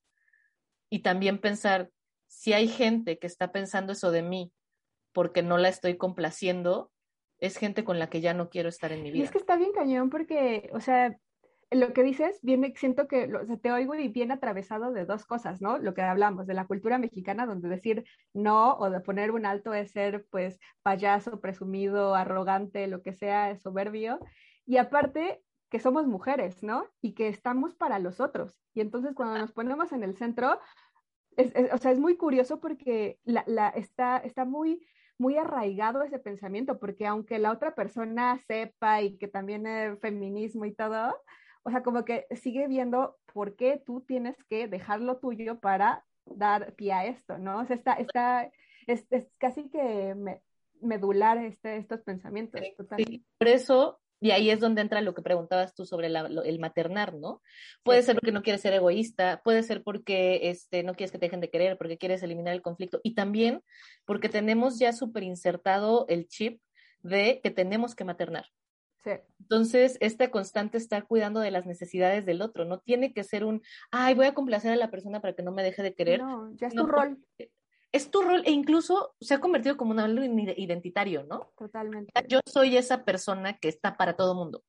y 0.90 1.00
también 1.00 1.40
pensar, 1.40 1.90
si 2.28 2.54
hay 2.54 2.68
gente 2.68 3.20
que 3.20 3.28
está 3.28 3.52
pensando 3.52 3.94
eso 3.94 4.12
de 4.12 4.22
mí 4.22 4.54
porque 5.12 5.44
no 5.44 5.58
la 5.58 5.70
estoy 5.70 5.98
complaciendo, 5.98 6.92
es 7.40 7.58
gente 7.58 7.84
con 7.84 8.00
la 8.00 8.10
que 8.10 8.22
ya 8.22 8.34
no 8.34 8.50
quiero 8.50 8.70
estar 8.70 8.92
en 8.92 9.04
mi 9.04 9.12
vida. 9.12 9.22
Y 9.22 9.26
es 9.26 9.32
que 9.32 9.38
está 9.38 9.56
bien 9.56 9.72
cañón 9.72 10.10
porque, 10.10 10.70
o 10.74 10.80
sea, 10.80 11.18
lo 11.70 11.92
que 11.92 12.04
dices, 12.04 12.40
viene, 12.42 12.74
siento 12.78 13.08
que 13.08 13.30
o 13.34 13.46
sea, 13.46 13.58
te 13.58 13.72
oigo 13.72 13.94
y 13.96 14.08
bien 14.08 14.32
atravesado 14.32 14.92
de 14.92 15.06
dos 15.06 15.26
cosas, 15.26 15.62
¿no? 15.62 15.78
Lo 15.78 15.94
que 15.94 16.02
hablamos 16.02 16.48
de 16.48 16.54
la 16.54 16.66
cultura 16.66 16.98
mexicana, 16.98 17.46
donde 17.46 17.68
decir 17.68 18.06
no 18.34 18.76
o 18.78 18.90
de 18.90 19.02
poner 19.02 19.32
un 19.32 19.46
alto 19.46 19.74
es 19.74 19.92
ser, 19.92 20.26
pues, 20.32 20.60
payaso, 20.82 21.42
presumido, 21.42 22.16
arrogante, 22.16 22.88
lo 22.88 23.02
que 23.02 23.14
sea, 23.14 23.58
soberbio. 23.58 24.20
Y 24.66 24.78
aparte, 24.78 25.42
que 25.70 25.80
somos 25.80 26.08
mujeres, 26.08 26.64
¿no? 26.64 26.88
Y 27.02 27.14
que 27.14 27.28
estamos 27.28 27.76
para 27.76 28.00
los 28.00 28.22
otros. 28.22 28.58
Y 28.74 28.82
entonces 28.82 29.14
cuando 29.14 29.38
nos 29.38 29.52
ponemos 29.52 29.92
en 29.92 30.04
el 30.04 30.16
centro, 30.16 30.60
es, 31.36 31.52
o 31.74 31.78
sea, 31.78 31.92
es 31.92 32.00
muy 32.00 32.16
curioso 32.16 32.62
porque 32.62 33.20
la, 33.26 33.44
la, 33.46 33.70
está, 33.70 34.18
está 34.18 34.46
muy 34.46 34.88
muy 35.18 35.38
arraigado 35.38 36.04
ese 36.04 36.20
pensamiento, 36.20 36.80
porque 36.80 37.08
aunque 37.08 37.40
la 37.40 37.52
otra 37.52 37.74
persona 37.76 38.40
sepa 38.48 39.02
y 39.02 39.18
que 39.18 39.28
también 39.28 39.66
es 39.66 40.00
feminismo 40.00 40.66
y 40.66 40.74
todo, 40.74 41.16
o 41.64 41.72
sea, 41.72 41.84
como 41.84 42.06
que 42.06 42.28
sigue 42.36 42.68
viendo 42.68 43.18
por 43.34 43.56
qué 43.56 43.82
tú 43.86 44.02
tienes 44.02 44.36
que 44.50 44.68
dejar 44.68 45.02
lo 45.02 45.18
tuyo 45.18 45.60
para 45.60 46.06
dar 46.26 46.74
pie 46.76 46.94
a 46.94 47.06
esto, 47.06 47.38
¿no? 47.38 47.60
O 47.60 47.66
sea, 47.66 47.76
está, 47.76 47.94
está, 47.94 48.52
es, 48.86 49.06
es 49.10 49.28
casi 49.38 49.70
que 49.70 50.16
medular 50.82 51.38
este, 51.40 51.78
estos 51.78 52.02
pensamientos. 52.02 52.62
Sí, 52.98 53.26
por 53.38 53.48
eso 53.48 54.00
y 54.20 54.32
ahí 54.32 54.50
es 54.50 54.60
donde 54.60 54.82
entra 54.82 55.02
lo 55.02 55.14
que 55.14 55.22
preguntabas 55.22 55.76
tú 55.76 55.86
sobre 55.86 56.08
el 56.08 56.60
maternar, 56.60 57.14
¿no? 57.14 57.42
Puede 57.84 58.02
ser 58.02 58.16
porque 58.16 58.32
no 58.32 58.42
quieres 58.42 58.62
ser 58.62 58.74
egoísta, 58.74 59.42
puede 59.44 59.64
ser 59.64 59.84
porque 59.84 60.50
este, 60.50 60.84
no 60.84 60.96
quieres 60.96 61.12
que 61.12 61.20
te 61.20 61.28
dejen 61.28 61.42
de 61.42 61.50
querer, 61.50 61.78
porque 61.78 61.98
quieres 61.98 62.24
eliminar 62.24 62.54
el 62.54 62.62
conflicto 62.62 63.00
y 63.04 63.14
también 63.14 63.64
porque 64.06 64.30
tenemos 64.30 64.80
ya 64.80 64.94
súper 64.94 65.24
insertado 65.24 66.06
el 66.10 66.28
chip 66.28 66.62
de 67.02 67.40
que 67.44 67.52
tenemos 67.52 67.96
que 67.96 68.06
maternar. 68.06 68.48
Sí. 69.04 69.12
Entonces, 69.40 69.98
esta 70.02 70.32
constante 70.32 70.78
estar 70.78 71.06
cuidando 71.06 71.40
de 71.40 71.52
las 71.52 71.66
necesidades 71.66 72.26
del 72.26 72.42
otro, 72.42 72.66
no 72.66 72.80
tiene 72.80 73.14
que 73.14 73.24
ser 73.24 73.46
un, 73.46 73.62
ay, 73.92 74.16
voy 74.16 74.26
a 74.26 74.34
complacer 74.34 74.72
a 74.72 74.76
la 74.76 74.90
persona 74.90 75.22
para 75.22 75.34
que 75.34 75.44
no 75.44 75.52
me 75.52 75.64
deje 75.64 75.84
de 75.84 75.94
querer. 75.94 76.20
No, 76.22 76.54
ya 76.56 76.68
es 76.68 76.74
tu 76.74 76.86
rol 76.86 77.18
es 77.92 78.12
tu 78.12 78.22
rol 78.22 78.44
e 78.46 78.52
incluso 78.52 79.16
se 79.20 79.34
ha 79.34 79.40
convertido 79.40 79.78
como 79.78 79.92
un 79.92 80.00
algo 80.00 80.24
identitario, 80.24 81.24
¿no? 81.24 81.54
Totalmente. 81.58 82.12
Yo 82.28 82.40
soy 82.46 82.78
esa 82.78 83.06
persona 83.06 83.58
que 83.58 83.70
está 83.70 83.98
para 83.98 84.16
todo 84.16 84.36
mundo. 84.36 84.64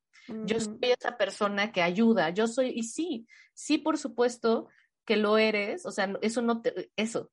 Yo 0.44 0.60
soy 0.60 0.78
esa 0.82 1.16
persona 1.16 1.72
que 1.72 1.80
ayuda. 1.80 2.30
Yo 2.30 2.46
soy, 2.46 2.68
y 2.68 2.82
sí, 2.82 3.26
sí, 3.54 3.78
por 3.78 3.96
supuesto 3.96 4.68
que 5.06 5.16
lo 5.16 5.38
eres. 5.38 5.86
O 5.86 5.90
sea, 5.90 6.12
eso 6.20 6.42
no 6.42 6.60
te, 6.60 6.90
eso. 6.96 7.30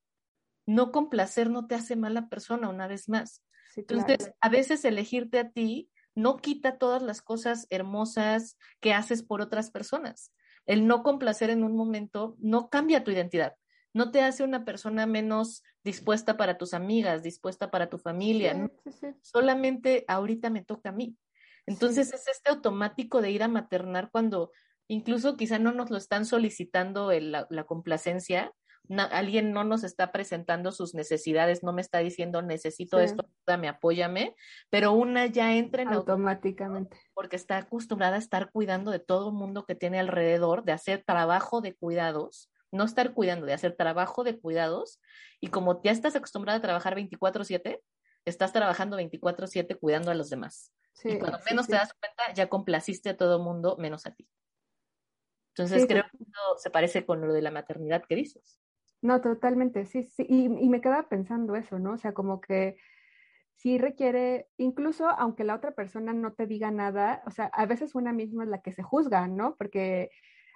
No 0.66 0.92
complacer 0.92 1.50
no 1.50 1.68
te 1.68 1.76
hace 1.76 1.96
mala 1.96 2.30
persona, 2.30 2.70
una 2.70 2.88
vez 2.88 3.10
más. 3.10 3.44
Entonces, 3.76 4.32
a 4.40 4.50
veces 4.50 4.86
elegirte 4.86 5.40
a 5.40 5.52
ti 5.52 5.90
no 6.16 6.38
quita 6.38 6.78
todas 6.78 7.02
las 7.02 7.22
cosas 7.22 7.68
hermosas 7.70 8.58
que 8.80 8.94
haces 8.94 9.22
por 9.22 9.42
otras 9.42 9.70
personas. 9.70 10.32
El 10.66 10.88
no 10.88 11.04
complacer 11.04 11.50
en 11.50 11.64
un 11.64 11.76
momento 11.76 12.38
no 12.40 12.70
cambia 12.70 13.04
tu 13.04 13.12
identidad 13.12 13.56
no 13.96 14.12
te 14.12 14.22
hace 14.22 14.44
una 14.44 14.66
persona 14.66 15.06
menos 15.06 15.64
dispuesta 15.86 16.36
para 16.36 16.58
tus 16.58 16.74
amigas, 16.74 17.24
dispuesta 17.24 17.72
para 17.72 17.90
tu 17.90 17.98
familia. 17.98 18.70
Solamente 19.22 20.04
ahorita 20.10 20.50
me 20.50 20.66
toca 20.66 20.90
a 20.90 20.92
mí. 20.92 21.16
Entonces 21.66 22.12
es 22.14 22.28
este 22.28 22.50
automático 22.50 23.22
de 23.22 23.32
ir 23.32 23.42
a 23.42 23.48
maternar 23.48 24.12
cuando 24.12 24.52
incluso 24.90 25.38
quizá 25.38 25.60
no 25.60 25.72
nos 25.72 25.92
lo 25.92 25.98
están 25.98 26.26
solicitando 26.26 27.10
la, 27.14 27.64
complacencia, 27.64 28.52
alguien 28.90 29.54
no 29.54 29.64
nos 29.64 29.86
está 29.86 30.12
presentando 30.12 30.74
sus 30.74 30.94
necesidades, 30.94 31.64
no 31.64 31.72
me 31.72 31.82
está 31.82 32.00
diciendo 32.00 32.42
necesito 32.42 33.00
esto, 33.00 33.30
dame, 33.48 33.70
apóyame, 33.70 34.36
pero 34.70 34.92
una 34.92 35.28
ya 35.28 35.56
entra 35.56 35.84
en 35.84 35.94
automáticamente 35.94 36.98
porque 37.14 37.38
está 37.38 37.56
acostumbrada 37.60 38.18
a 38.18 38.20
estar 38.20 38.52
cuidando 38.52 38.92
de 38.92 39.00
todo 39.00 39.30
el 39.30 39.36
mundo 39.36 39.66
que 39.66 39.74
tiene 39.74 40.00
alrededor, 40.00 40.66
de 40.66 40.74
hacer 40.74 41.02
trabajo 41.06 41.62
de 41.62 41.74
cuidados 41.76 42.50
no 42.72 42.84
estar 42.84 43.14
cuidando, 43.14 43.46
de 43.46 43.54
hacer 43.54 43.76
trabajo 43.76 44.24
de 44.24 44.40
cuidados 44.40 45.00
y 45.40 45.48
como 45.48 45.82
ya 45.84 45.92
estás 45.92 46.16
acostumbrada 46.16 46.60
a 46.60 46.62
trabajar 46.62 46.96
24/7, 46.96 47.82
estás 48.26 48.54
trabajando 48.54 48.98
24/7 48.98 49.76
cuidando 49.76 50.12
a 50.12 50.16
los 50.16 50.30
demás. 50.30 50.74
y 51.04 51.18
cuando 51.20 51.40
menos 51.50 51.68
te 51.68 51.76
das 51.76 51.94
cuenta, 51.94 52.34
ya 52.34 52.48
complaciste 52.48 53.10
a 53.10 53.18
todo 53.18 53.38
el 53.38 53.44
mundo 53.44 53.76
menos 53.78 54.06
a 54.06 54.12
ti. 54.12 54.30
Entonces 55.50 55.86
creo 55.88 56.04
que 56.04 56.24
eso 56.24 56.58
se 56.58 56.70
parece 56.70 57.06
con 57.06 57.22
lo 57.22 57.34
de 57.34 57.42
la 57.42 57.52
maternidad 57.52 58.04
que 58.08 58.16
dices. 58.16 58.60
No, 59.02 59.22
totalmente, 59.22 59.86
sí, 59.86 60.04
sí. 60.04 60.26
Y, 60.28 60.46
y 60.46 60.70
me 60.70 60.82
quedaba 60.82 61.08
pensando 61.08 61.56
eso, 61.56 61.80
¿no? 61.80 61.94
O 61.94 61.98
sea, 61.98 62.14
como 62.14 62.42
que 62.42 62.76
sí 63.56 63.78
requiere, 63.78 64.50
incluso 64.58 65.08
aunque 65.10 65.44
la 65.44 65.56
otra 65.56 65.72
persona 65.72 66.14
no 66.14 66.34
te 66.34 66.46
diga 66.46 66.72
nada, 66.72 67.24
o 67.26 67.32
sea, 67.32 67.46
a 67.48 67.66
veces 67.66 67.96
una 67.96 68.14
misma 68.14 68.44
es 68.44 68.50
la 68.50 68.62
que 68.62 68.74
se 68.74 68.84
juzga, 68.84 69.28
¿no? 69.28 69.56
Porque 69.56 70.10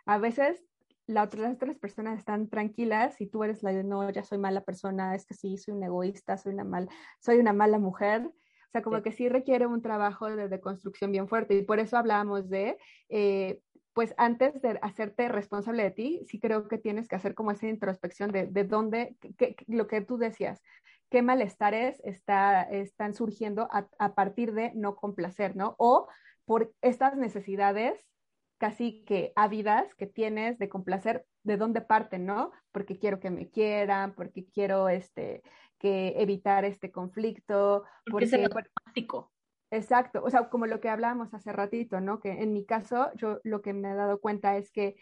a 0.06 0.17
veces 0.17 0.65
la 1.10 1.24
otra, 1.24 1.41
las 1.41 1.56
otras 1.56 1.76
personas 1.80 2.19
están 2.19 2.50
tranquilas 2.50 3.19
y 3.19 3.26
tú 3.26 3.43
eres 3.43 3.63
la 3.63 3.72
de 3.72 3.84
no, 3.84 4.08
ya 4.12 4.24
soy 4.24 4.38
mala 4.38 4.62
persona, 4.62 5.15
es 5.15 5.26
que 5.26 5.34
sí, 5.34 5.58
soy 5.58 5.74
un 5.74 5.84
egoísta, 5.84 6.38
soy 6.38 6.54
una, 6.54 6.63
mal, 6.63 6.88
soy 7.19 7.39
una 7.39 7.52
mala 7.52 7.80
mujer. 7.80 8.28
O 8.28 8.72
sea, 8.72 8.84
como 8.84 9.02
que 9.02 9.12
sí 9.12 9.28
requiere 9.28 9.65
un 9.65 9.82
trabajo 9.82 10.28
de, 10.30 10.48
de, 10.48 10.60
construcción 10.62 11.12
bien 11.12 11.28
fuerte 11.28 11.56
y 11.56 11.63
por 11.63 11.80
eso 11.80 11.98
hablábamos 11.98 12.48
de, 12.48 12.78
eh, 13.10 13.60
pues 13.93 14.13
antes 14.17 14.62
de 14.62 14.78
hacerte 14.84 15.28
responsable 15.30 15.82
de 15.82 15.89
ti, 15.89 16.22
sí 16.28 16.39
creo 16.39 16.67
que 16.67 16.78
tienes 16.78 17.08
que 17.08 17.15
hacer 17.15 17.34
como 17.34 17.50
esa 17.50 17.65
introspección 17.65 18.32
de, 18.32 18.45
de 18.45 18.63
dónde, 18.63 19.15
lo 19.65 19.88
que 19.88 20.02
tú 20.02 20.19
decías, 20.19 20.62
qué 21.10 21.24
malestares 21.24 22.00
está, 22.04 22.62
están 22.62 23.15
surgiendo 23.15 23.67
a, 23.72 23.89
a 23.98 24.13
partir 24.13 24.54
de 24.54 24.74
no 24.76 24.95
complacer, 24.95 25.56
¿no? 25.56 25.74
O 25.80 26.08
por 26.45 26.72
estas 26.82 27.17
necesidades 27.17 28.00
casi 28.60 29.04
que 29.06 29.34
ávidas 29.36 29.95
que 29.95 30.06
tienes 30.06 30.60
de 30.60 30.69
complacer, 30.69 31.26
¿de 31.43 31.58
dónde 31.58 31.82
parten, 31.82 32.26
no? 32.26 32.52
Porque 32.72 33.00
quiero 33.00 33.19
que 33.19 33.32
me 33.32 33.50
quieran, 33.50 34.13
porque 34.13 34.45
quiero 34.45 34.89
este, 34.89 35.41
que 35.80 36.13
evitar 36.17 36.65
este 36.65 36.91
conflicto. 36.91 37.86
Porque, 38.06 38.28
porque 38.28 38.43
es 38.43 38.43
automático. 38.43 39.32
Exacto, 39.72 40.22
o 40.24 40.30
sea, 40.30 40.50
como 40.50 40.65
lo 40.65 40.80
que 40.82 40.89
hablábamos 40.89 41.34
hace 41.34 41.52
ratito, 41.52 42.02
¿no? 42.02 42.19
Que 42.19 42.32
en 42.32 42.54
mi 42.54 42.65
caso, 42.65 43.12
yo 43.15 43.39
lo 43.43 43.62
que 43.62 43.74
me 43.74 43.91
he 43.91 43.95
dado 43.95 44.19
cuenta 44.19 44.58
es 44.58 44.72
que 44.72 44.95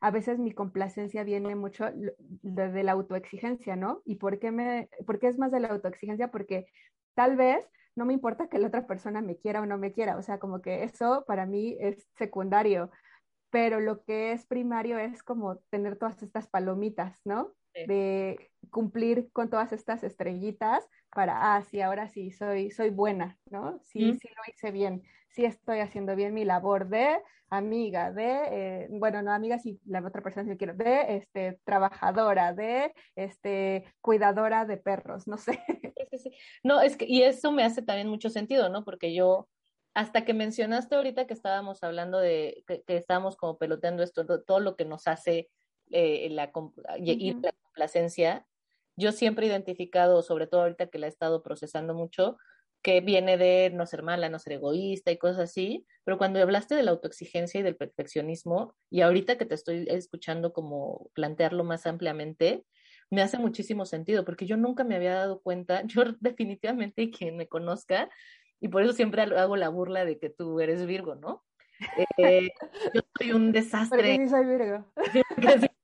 a 0.00 0.10
veces 0.10 0.38
mi 0.38 0.52
complacencia 0.52 1.24
viene 1.24 1.56
mucho 1.56 1.86
de, 1.92 2.82
la 2.82 2.92
autoexigencia, 2.92 3.74
¿no? 3.74 4.02
¿Y 4.04 4.16
por 4.16 4.38
qué, 4.38 4.52
me, 4.52 4.88
por 5.06 5.18
qué 5.18 5.28
es 5.28 5.38
más 5.38 5.50
de 5.50 5.60
la 5.60 5.68
autoexigencia? 5.68 6.30
Porque 6.30 6.66
tal 7.14 7.36
vez 7.36 7.66
no 7.96 8.04
me 8.06 8.14
importa 8.14 8.48
que 8.48 8.58
la 8.58 8.68
otra 8.68 8.86
persona 8.86 9.20
me 9.22 9.36
quiera 9.38 9.60
o 9.60 9.66
no 9.66 9.78
me 9.78 9.92
quiera, 9.92 10.16
o 10.16 10.22
sea, 10.22 10.38
como 10.38 10.60
que 10.60 10.84
eso 10.84 11.24
para 11.26 11.46
mí 11.46 11.76
es 11.80 12.08
secundario, 12.16 12.90
pero 13.50 13.80
lo 13.80 14.04
que 14.04 14.32
es 14.32 14.46
primario 14.46 14.98
es 14.98 15.22
como 15.22 15.58
tener 15.70 15.96
todas 15.98 16.22
estas 16.22 16.48
palomitas, 16.48 17.20
¿no? 17.24 17.54
De 17.74 18.50
cumplir 18.70 19.30
con 19.32 19.50
todas 19.50 19.72
estas 19.72 20.02
estrellitas 20.04 20.88
para, 21.10 21.54
ah, 21.54 21.62
sí, 21.62 21.80
ahora 21.80 22.08
sí, 22.08 22.30
soy, 22.30 22.70
soy 22.70 22.90
buena, 22.90 23.38
¿no? 23.50 23.80
Sí, 23.84 24.18
sí 24.20 24.28
lo 24.28 24.42
hice 24.52 24.70
bien, 24.70 25.02
sí 25.28 25.44
estoy 25.44 25.80
haciendo 25.80 26.16
bien 26.16 26.34
mi 26.34 26.44
labor 26.44 26.88
de 26.88 27.20
amiga, 27.50 28.12
de, 28.12 28.40
eh, 28.50 28.86
bueno, 28.90 29.22
no 29.22 29.32
amiga 29.32 29.58
si 29.58 29.80
la 29.86 30.04
otra 30.04 30.22
persona 30.22 30.48
me 30.48 30.56
quiere, 30.56 30.74
de 30.74 31.16
este, 31.16 31.60
trabajadora, 31.64 32.52
de 32.52 32.92
este, 33.14 33.84
cuidadora 34.00 34.64
de 34.64 34.76
perros, 34.76 35.26
no 35.26 35.38
sé. 35.38 35.60
No, 36.62 36.80
es 36.80 36.96
que, 36.96 37.06
y 37.08 37.22
eso 37.22 37.50
me 37.50 37.64
hace 37.64 37.82
también 37.82 38.08
mucho 38.08 38.30
sentido, 38.30 38.68
¿no? 38.68 38.84
Porque 38.84 39.12
yo, 39.12 39.48
hasta 39.94 40.24
que 40.24 40.32
mencionaste 40.32 40.94
ahorita 40.94 41.26
que 41.26 41.34
estábamos 41.34 41.82
hablando 41.82 42.18
de, 42.18 42.62
que, 42.66 42.84
estábamos 42.86 43.36
como 43.36 43.58
peloteando 43.58 44.04
esto, 44.04 44.24
todo 44.42 44.60
lo 44.60 44.76
que 44.76 44.84
nos 44.84 45.08
hace 45.08 45.48
eh, 45.90 46.28
la, 46.30 46.52
y 46.98 47.34
la 47.34 47.52
complacencia, 47.62 48.46
yo 48.96 49.12
siempre 49.12 49.46
he 49.46 49.48
identificado, 49.48 50.22
sobre 50.22 50.46
todo 50.46 50.62
ahorita 50.62 50.86
que 50.86 50.98
la 50.98 51.06
he 51.06 51.08
estado 51.08 51.42
procesando 51.42 51.94
mucho, 51.94 52.36
que 52.84 53.00
viene 53.00 53.38
de 53.38 53.70
no 53.70 53.86
ser 53.86 54.02
mala, 54.02 54.28
no 54.28 54.38
ser 54.38 54.54
egoísta 54.54 55.10
y 55.10 55.16
cosas 55.16 55.50
así, 55.50 55.86
pero 56.04 56.18
cuando 56.18 56.40
hablaste 56.40 56.74
de 56.74 56.82
la 56.82 56.90
autoexigencia 56.90 57.60
y 57.60 57.62
del 57.62 57.76
perfeccionismo, 57.76 58.76
y 58.90 59.00
ahorita 59.00 59.38
que 59.38 59.46
te 59.46 59.54
estoy 59.54 59.86
escuchando 59.88 60.52
como 60.52 61.10
plantearlo 61.14 61.64
más 61.64 61.86
ampliamente, 61.86 62.64
me 63.10 63.22
hace 63.22 63.38
muchísimo 63.38 63.86
sentido, 63.86 64.24
porque 64.26 64.44
yo 64.44 64.58
nunca 64.58 64.84
me 64.84 64.96
había 64.96 65.14
dado 65.14 65.40
cuenta, 65.40 65.82
yo 65.86 66.04
definitivamente 66.20 67.10
quien 67.10 67.38
me 67.38 67.48
conozca, 67.48 68.10
y 68.60 68.68
por 68.68 68.82
eso 68.82 68.92
siempre 68.92 69.22
hago 69.22 69.56
la 69.56 69.70
burla 69.70 70.04
de 70.04 70.18
que 70.18 70.28
tú 70.28 70.60
eres 70.60 70.84
Virgo, 70.84 71.14
¿no? 71.14 71.42
Eh, 72.18 72.50
yo 72.94 73.00
soy 73.18 73.32
un 73.32 73.52
desastre. 73.52 74.16
sí 74.16 74.28
soy 74.28 74.46
Virgo. 74.46 74.84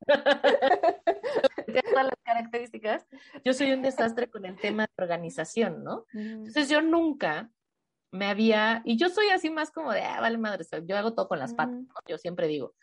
todas 1.90 2.06
las 2.06 2.18
características, 2.24 3.06
yo 3.44 3.52
soy 3.52 3.72
un 3.72 3.82
desastre 3.82 4.28
con 4.28 4.44
el 4.44 4.56
tema 4.56 4.84
de 4.84 5.02
organización, 5.02 5.84
¿no? 5.84 6.06
Entonces 6.12 6.68
yo 6.68 6.82
nunca 6.82 7.50
me 8.12 8.26
había, 8.26 8.82
y 8.84 8.96
yo 8.96 9.08
soy 9.08 9.28
así 9.28 9.50
más 9.50 9.70
como 9.70 9.92
de, 9.92 10.02
ah, 10.02 10.20
vale 10.20 10.38
madre, 10.38 10.64
yo 10.84 10.96
hago 10.96 11.14
todo 11.14 11.28
con 11.28 11.38
las 11.38 11.54
patas, 11.54 11.80
¿no? 11.80 11.94
yo 12.06 12.18
siempre 12.18 12.48
digo, 12.48 12.74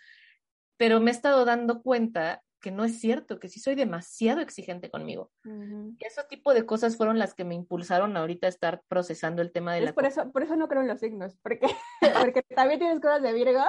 pero 0.77 1.01
me 1.01 1.11
he 1.11 1.13
estado 1.13 1.43
dando 1.43 1.81
cuenta 1.81 2.43
que 2.59 2.71
no 2.71 2.83
es 2.85 2.99
cierto, 2.99 3.39
que 3.39 3.49
sí 3.49 3.59
soy 3.59 3.75
demasiado 3.75 4.41
exigente 4.41 4.89
conmigo. 4.89 5.31
Y 5.43 6.05
ese 6.05 6.23
tipo 6.29 6.53
de 6.53 6.65
cosas 6.65 6.97
fueron 6.97 7.19
las 7.19 7.33
que 7.33 7.43
me 7.43 7.55
impulsaron 7.55 8.17
ahorita 8.17 8.47
a 8.47 8.49
estar 8.49 8.81
procesando 8.87 9.41
el 9.41 9.51
tema 9.51 9.73
de 9.73 9.81
la... 9.81 9.93
Por 9.93 10.05
eso, 10.05 10.31
por 10.31 10.43
eso 10.43 10.55
no 10.55 10.67
creo 10.67 10.81
en 10.81 10.87
los 10.87 10.99
signos, 10.99 11.37
porque, 11.41 11.67
porque 12.25 12.43
también 12.55 12.79
tienes 12.79 12.99
cosas 12.99 13.21
de 13.21 13.33
Virgo 13.33 13.63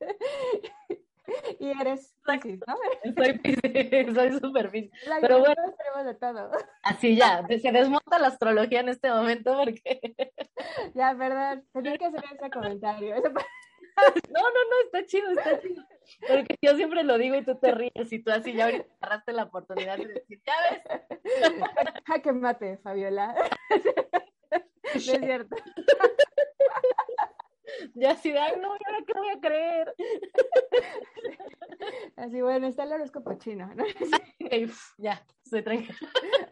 y 1.60 1.70
eres 1.80 2.14
Pisces, 2.24 2.60
¿no? 2.66 2.76
Soy 3.16 3.38
Pisces, 3.38 4.14
soy 4.14 4.32
súper 4.40 4.70
Pisces. 4.70 4.90
Pero 5.20 5.38
bueno, 5.38 5.54
de 6.04 6.14
todo. 6.14 6.50
Así 6.82 7.16
ya, 7.16 7.46
se 7.46 7.72
desmonta 7.72 8.18
la 8.18 8.28
astrología 8.28 8.80
en 8.80 8.88
este 8.88 9.10
momento 9.10 9.56
porque... 9.56 10.00
Ya, 10.94 11.16
perdón, 11.16 11.64
tenía 11.72 11.98
que 11.98 12.06
hacer 12.06 12.24
ese 12.32 12.50
comentario. 12.50 13.14
No, 14.32 14.40
no, 14.40 14.48
no, 14.70 14.80
está 14.84 15.06
chido, 15.06 15.30
está 15.30 15.60
chido. 15.60 15.82
Porque 16.26 16.56
yo 16.62 16.76
siempre 16.76 17.04
lo 17.04 17.18
digo 17.18 17.36
y 17.36 17.44
tú 17.44 17.56
te 17.58 17.72
ríes 17.72 18.12
y 18.12 18.18
tú 18.22 18.30
así 18.30 18.52
ya 18.54 18.66
ahorita 18.66 18.86
agarraste 19.00 19.32
la 19.32 19.44
oportunidad 19.44 19.98
de 19.98 20.06
decir, 20.06 20.42
ya 20.44 20.54
ves. 20.70 21.22
que 22.22 22.32
mate, 22.32 22.78
Fabiola. 22.78 23.34
No 24.94 24.98
es 24.98 25.04
cierto. 25.04 25.56
Ya 27.94 28.10
así 28.10 28.30
ay, 28.30 28.52
no, 28.60 28.74
¿y 28.74 28.80
ahora 28.86 29.04
qué 29.06 29.12
voy 29.14 29.28
a 29.30 29.40
creer? 29.40 29.94
Así, 32.16 32.42
bueno, 32.42 32.66
está 32.66 32.84
el 32.84 32.92
horóscopo 32.92 33.32
chino, 33.38 33.74
¿no? 33.74 33.84
ya, 34.98 35.24
se 35.42 35.62
tranquila. 35.62 35.96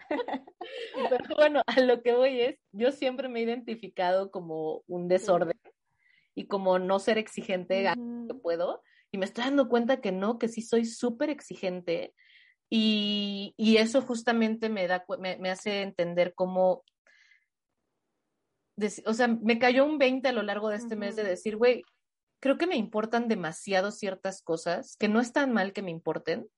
Pero 0.09 1.37
bueno, 1.37 1.62
a 1.66 1.81
lo 1.81 2.03
que 2.03 2.14
voy 2.14 2.40
es, 2.40 2.59
yo 2.72 2.92
siempre 2.92 3.29
me 3.29 3.40
he 3.40 3.42
identificado 3.42 4.31
como 4.31 4.83
un 4.87 5.09
desorden 5.09 5.61
y 6.40 6.46
como 6.46 6.79
no 6.79 6.98
ser 6.98 7.18
exigente 7.18 7.85
lo 7.94 8.26
que 8.29 8.40
puedo. 8.40 8.83
Y 9.12 9.18
me 9.18 9.26
estoy 9.26 9.44
dando 9.44 9.68
cuenta 9.68 10.00
que 10.00 10.12
no, 10.12 10.38
que 10.38 10.48
sí 10.48 10.62
soy 10.62 10.85
súper 10.85 11.31
exigente. 11.31 12.14
Y, 12.70 13.55
y, 13.57 13.79
eso 13.79 14.00
justamente 14.00 14.68
me, 14.68 14.87
da, 14.87 15.05
me, 15.18 15.37
me 15.38 15.50
hace 15.50 15.83
entender 15.83 16.35
cómo 16.35 16.85
o 19.05 19.12
sea, 19.12 19.29
me 19.29 19.59
cayó 19.59 19.85
un 19.85 19.98
20 19.98 20.29
a 20.29 20.33
lo 20.33 20.42
largo 20.42 20.70
de 20.70 20.76
este 20.76 20.96
mes 20.96 21.16
de 21.16 21.24
decir, 21.24 21.57
güey, 21.57 21.83
creo 22.40 22.57
que 22.57 22.66
me 22.66 22.76
importan 22.76 23.29
demasiado 23.29 23.90
ciertas 23.90 24.42
cosas, 24.42 24.96
que 24.96 25.09
no 25.09 25.20
es 25.20 25.33
tan 25.33 25.53
mal 25.53 25.72
que 25.72 25.83
me 25.83 25.90
importen, 25.90 26.48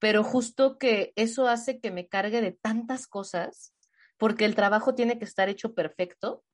pero 0.00 0.24
justo 0.24 0.78
que 0.78 1.12
eso 1.14 1.46
hace 1.46 1.78
que 1.78 1.90
me 1.90 2.08
cargue 2.08 2.40
de 2.40 2.52
tantas 2.52 3.06
cosas, 3.06 3.72
porque 4.16 4.44
el 4.44 4.54
trabajo 4.54 4.94
tiene 4.94 5.18
que 5.18 5.24
estar 5.24 5.48
hecho 5.48 5.74
perfecto, 5.74 6.44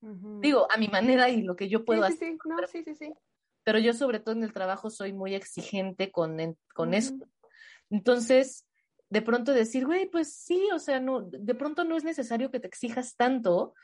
digo, 0.40 0.66
a 0.70 0.79
mi 0.79 0.88
manera 0.88 1.29
y 1.29 1.42
lo 1.42 1.57
que 1.57 1.68
yo 1.68 1.85
puedo 1.85 2.05
hacer. 2.05 2.31
Sí, 2.31 2.38
no, 2.46 2.57
sí, 2.66 2.83
sí, 2.85 2.94
sí. 2.94 3.12
Pero 3.64 3.79
yo 3.79 3.92
sobre 3.92 4.20
todo 4.20 4.35
en 4.35 4.42
el 4.42 4.53
trabajo 4.53 4.88
soy 4.90 5.12
muy 5.12 5.35
exigente 5.35 6.11
con, 6.11 6.57
con 6.75 6.94
eso. 6.94 7.14
Entonces, 7.90 8.66
de 9.11 9.23
pronto 9.23 9.53
decir, 9.53 9.85
güey, 9.85 10.09
pues 10.09 10.35
sí, 10.35 10.68
o 10.73 10.79
sea, 10.79 11.01
no, 11.01 11.23
de 11.23 11.55
pronto 11.55 11.85
no 11.85 11.96
es 11.96 12.05
necesario 12.05 12.51
que 12.51 12.61
te 12.61 12.68
exijas 12.68 13.16
tanto, 13.16 13.75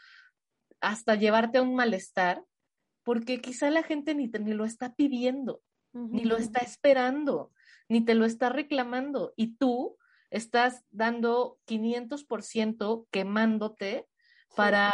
hasta 0.81 1.15
llevarte 1.15 1.59
a 1.59 1.63
un 1.63 1.75
malestar, 1.75 2.45
porque 3.03 3.41
quizá 3.41 3.71
la 3.71 3.83
gente 3.83 4.15
ni, 4.15 4.29
te, 4.29 4.39
ni 4.39 4.53
lo 4.53 4.65
está 4.65 4.95
pidiendo, 4.95 5.63
ni 5.93 6.25
lo 6.25 6.37
está 6.37 6.61
esperando, 6.61 7.53
ni 7.89 8.05
te 8.05 8.15
lo 8.15 8.25
está 8.25 8.51
reclamando, 8.51 9.33
y 9.37 9.57
tú 9.57 9.97
estás 10.31 10.85
dando 10.91 11.59
500% 11.67 13.07
quemándote 13.11 14.07
para, 14.55 14.93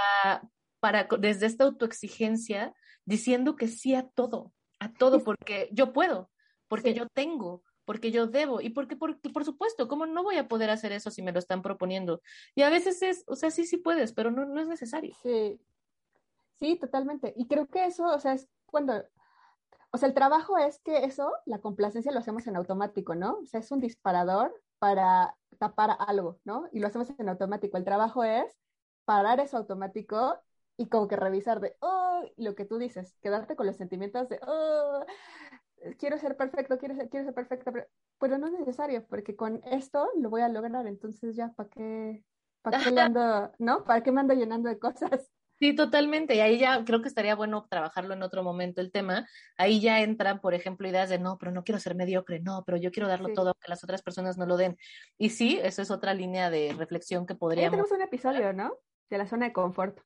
para, 0.81 1.09
desde 1.19 1.47
esta 1.47 1.65
autoexigencia, 1.65 2.75
diciendo 3.05 3.57
que 3.57 3.69
sí 3.69 3.95
a 3.95 4.09
todo, 4.09 4.53
a 4.79 4.93
todo, 4.93 5.23
porque 5.23 5.69
yo 5.73 5.93
puedo, 5.93 6.31
porque 6.69 6.95
yo 6.95 7.07
tengo, 7.09 7.63
porque 7.85 8.11
yo 8.11 8.27
debo 8.27 8.61
y 8.61 8.71
porque 8.71 8.97
por, 8.97 9.21
por 9.33 9.45
supuesto, 9.45 9.89
¿cómo 9.89 10.07
no 10.07 10.23
voy 10.23 10.37
a 10.37 10.49
poder 10.49 10.71
hacer 10.71 10.93
eso 10.93 11.11
si 11.11 11.23
me 11.23 11.33
lo 11.33 11.39
están 11.39 11.63
proponiendo? 11.63 12.23
Y 12.55 12.63
a 12.63 12.71
veces 12.71 13.03
es, 13.03 13.25
o 13.27 13.37
sea, 13.37 13.51
sí, 13.51 13.65
sí 13.65 13.77
puedes, 13.77 14.13
pero 14.13 14.31
no, 14.31 14.45
no 14.47 14.61
es 14.61 14.69
necesario. 14.69 15.15
Sí, 15.23 15.61
Sí, 16.63 16.77
totalmente. 16.77 17.35
Y 17.37 17.49
creo 17.49 17.67
que 17.67 17.87
eso, 17.87 18.05
o 18.05 18.21
sea, 18.21 18.35
es 18.35 18.49
cuando, 18.67 19.05
o 19.91 19.99
sea, 19.99 20.07
el 20.07 20.15
trabajo 20.15 20.59
es 20.59 20.79
que 20.79 20.99
eso, 20.99 21.33
la 21.45 21.59
complacencia 21.59 22.13
lo 22.13 22.21
hacemos 22.21 22.47
en 22.47 22.55
automático, 22.55 23.17
¿no? 23.17 23.39
O 23.43 23.47
sea, 23.47 23.59
es 23.59 23.73
un 23.73 23.81
disparador 23.81 24.55
para 24.83 25.37
tapar 25.59 25.97
algo, 26.01 26.41
¿no? 26.43 26.69
Y 26.73 26.81
lo 26.81 26.89
hacemos 26.89 27.09
en 27.17 27.29
automático. 27.29 27.77
El 27.77 27.85
trabajo 27.85 28.25
es 28.25 28.59
parar 29.05 29.39
eso 29.39 29.57
automático 29.57 30.41
y 30.77 30.89
como 30.89 31.07
que 31.07 31.15
revisar 31.15 31.61
de, 31.61 31.77
oh, 31.79 32.25
lo 32.37 32.57
que 32.57 32.65
tú 32.65 32.79
dices, 32.79 33.17
quedarte 33.23 33.55
con 33.55 33.67
los 33.67 33.77
sentimientos 33.77 34.29
de, 34.29 34.41
oh, 34.45 35.07
quiero 36.01 36.19
ser 36.19 36.37
perfecto, 36.37 36.79
quiero 36.79 36.97
ser, 36.97 37.09
quiero 37.11 37.27
ser 37.27 37.35
perfecto, 37.35 37.71
pero, 38.19 38.39
no 38.39 38.49
es 38.49 38.55
necesario, 38.55 39.07
porque 39.07 39.37
con 39.37 39.63
esto 39.67 40.09
lo 40.17 40.31
voy 40.31 40.41
a 40.41 40.49
lograr, 40.49 40.85
entonces 40.89 41.37
ya, 41.37 41.53
¿para 41.53 41.69
qué, 41.69 42.25
para 42.63 42.83
qué 42.83 42.91
le 42.91 43.01
ando, 43.03 43.53
no? 43.61 43.85
¿Para 43.85 44.03
qué 44.03 44.11
me 44.11 44.21
ando 44.21 44.35
llenando 44.35 44.69
de 44.69 44.81
cosas? 44.81 45.32
Sí, 45.63 45.75
totalmente. 45.77 46.35
Y 46.35 46.41
ahí 46.41 46.59
ya 46.59 46.85
creo 46.85 47.03
que 47.03 47.07
estaría 47.07 47.37
bueno 47.37 47.69
trabajarlo 47.71 48.15
en 48.15 48.25
otro 48.25 48.43
momento 48.43 48.81
el 48.81 48.91
tema. 48.91 49.29
Ahí 49.57 49.81
ya 49.81 50.01
entran, 50.01 50.41
por 50.41 50.55
ejemplo, 50.55 50.89
ideas 50.89 51.09
de 51.09 51.21
no, 51.21 51.39
pero 51.39 51.53
no 51.53 51.63
quiero 51.63 51.79
ser 51.79 51.95
mediocre, 51.95 52.41
no, 52.41 52.65
pero 52.67 52.79
yo 52.79 52.91
quiero 52.91 53.09
darlo 53.09 53.33
todo, 53.33 53.55
que 53.55 53.69
las 53.69 53.85
otras 53.85 54.03
personas 54.03 54.37
no 54.37 54.45
lo 54.45 54.57
den. 54.57 54.77
Y 55.19 55.31
sí, 55.31 55.61
eso 55.63 55.81
es 55.81 55.93
otra 55.93 56.15
línea 56.15 56.51
de 56.51 56.75
reflexión 56.77 57.27
que 57.27 57.37
podríamos. 57.37 57.71
tenemos 57.71 57.93
un 57.93 58.03
episodio, 58.03 58.53
¿no? 58.53 58.77
De 59.09 59.19
la 59.19 59.29
zona 59.29 59.47
de 59.47 59.53
confort. 59.53 60.01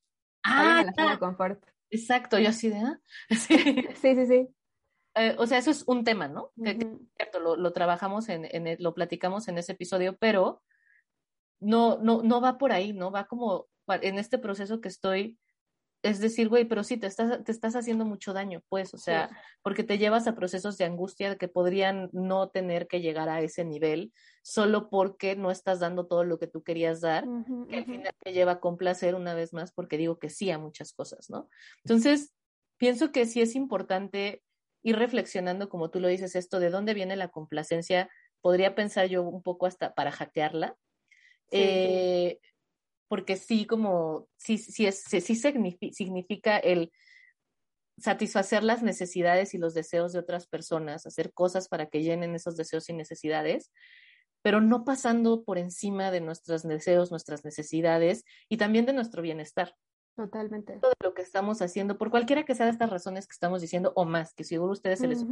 Ah, 0.45 0.83
la 0.85 0.93
zona 0.93 1.13
de 1.13 1.19
confort. 1.19 1.65
Exacto, 1.89 2.39
yo 2.39 2.51
así 2.51 2.69
de. 2.69 2.77
¿ah? 2.77 3.01
Sí, 3.31 3.57
sí, 4.03 4.15
sí. 4.15 4.27
sí. 4.27 4.49
Eh, 5.15 5.37
o 5.39 5.47
sea, 5.47 5.57
eso 5.57 5.71
es 5.71 5.85
un 5.87 6.05
tema, 6.05 6.29
¿no? 6.29 6.53
cierto, 7.17 7.41
lo, 7.41 7.57
lo, 7.57 7.73
trabajamos 7.73 8.29
en, 8.29 8.47
en, 8.55 8.67
e, 8.67 8.77
lo 8.79 8.93
platicamos 8.93 9.49
en 9.49 9.57
ese 9.57 9.73
episodio, 9.73 10.19
pero 10.19 10.63
no, 11.61 11.97
no, 11.97 12.23
no 12.23 12.43
va 12.43 12.59
por 12.59 12.73
ahí, 12.73 12.93
¿no? 12.93 13.11
Va 13.11 13.27
como 13.27 13.69
en 13.89 14.19
este 14.19 14.37
proceso 14.37 14.83
que 14.83 14.89
estoy 14.89 15.39
es 16.09 16.21
decir, 16.21 16.49
güey, 16.49 16.65
pero 16.65 16.85
sí, 16.85 16.97
te 16.97 17.07
estás, 17.07 17.43
te 17.45 17.53
estás 17.53 17.77
haciendo 17.77 18.05
mucho 18.05 18.33
daño, 18.33 18.63
pues, 18.69 18.95
o 18.95 18.99
sea, 18.99 19.31
porque 19.63 19.85
te 19.85 19.99
llevas 19.99 20.27
a 20.27 20.35
procesos 20.35 20.79
de 20.79 20.85
angustia 20.85 21.37
que 21.37 21.49
podrían 21.49 22.09
no 22.13 22.49
tener 22.49 22.87
que 22.87 23.01
llegar 23.01 23.29
a 23.29 23.41
ese 23.41 23.65
nivel 23.65 24.13
solo 24.43 24.89
porque 24.91 25.37
no 25.37 25.51
estás 25.51 25.81
dando 25.81 26.07
todo 26.07 26.25
lo 26.25 26.39
que 26.39 26.47
tú 26.47 26.63
querías 26.63 27.01
dar, 27.01 27.25
que 27.69 27.79
al 27.79 27.85
final 27.85 28.15
te 28.23 28.33
lleva 28.33 28.53
a 28.53 28.61
complacer 28.61 29.15
una 29.15 29.35
vez 29.35 29.53
más 29.53 29.73
porque 29.73 29.99
digo 29.99 30.19
que 30.19 30.31
sí 30.31 30.51
a 30.51 30.59
muchas 30.59 30.93
cosas, 30.93 31.31
¿no? 31.31 31.49
Entonces, 31.85 32.33
pienso 32.77 33.13
que 33.13 33.27
sí 33.27 33.41
es 33.41 33.55
importante 33.55 34.43
ir 34.83 34.97
reflexionando, 34.97 35.69
como 35.69 35.91
tú 35.91 36.01
lo 36.01 36.09
dices, 36.09 36.37
esto 36.37 36.61
de 36.61 36.71
dónde 36.71 36.95
viene 36.95 37.17
la 37.17 37.29
complacencia, 37.29 38.09
podría 38.41 38.75
pensar 38.75 39.09
yo 39.09 39.23
un 39.23 39.43
poco 39.43 39.67
hasta 39.67 39.95
para 39.95 40.13
hackearla. 40.13 40.77
Eh, 41.51 42.39
porque 43.09 43.37
sí, 43.37 43.67
como, 43.67 44.29
sí, 44.37 44.59
sí, 44.59 44.87
es, 44.87 45.03
sí, 45.03 45.21
significa 45.93 46.59
el 46.59 46.91
satisfacer 47.99 48.63
las 48.63 48.83
necesidades 48.83 49.55
y 49.55 49.59
los 49.59 49.75
deseos 49.75 50.13
de 50.13 50.19
otras 50.19 50.47
personas, 50.47 51.07
hacer 51.07 51.33
cosas 51.33 51.69
para 51.69 51.87
que 51.87 52.03
llenen 52.03 52.35
esos 52.35 52.57
deseos 52.57 52.89
y 52.89 52.93
necesidades, 52.93 53.73
pero 54.43 54.61
no 54.61 54.85
pasando 54.85 55.45
por 55.45 55.59
encima 55.59 56.11
de 56.11 56.21
nuestros 56.21 56.63
deseos, 56.63 57.11
nuestras 57.11 57.45
necesidades 57.45 58.25
y 58.49 58.59
también 58.59 58.87
de 58.87 58.93
nuestro 58.93 59.23
bienestar. 59.23 59.75
Totalmente. 60.15 60.79
Todo 60.81 60.93
lo 61.03 61.15
que 61.15 61.23
estamos 61.23 61.61
haciendo, 61.63 61.99
por 61.99 62.11
cualquiera 62.11 62.45
que 62.45 62.55
sea 62.55 62.67
de 62.67 62.73
estas 62.73 62.91
razones 62.91 63.27
que 63.27 63.33
estamos 63.33 63.61
diciendo, 63.61 63.93
o 63.97 64.05
más, 64.05 64.35
que 64.35 64.45
seguro 64.45 64.71
a 64.71 64.73
ustedes 64.73 65.01
se 65.01 65.09
les 65.09 65.25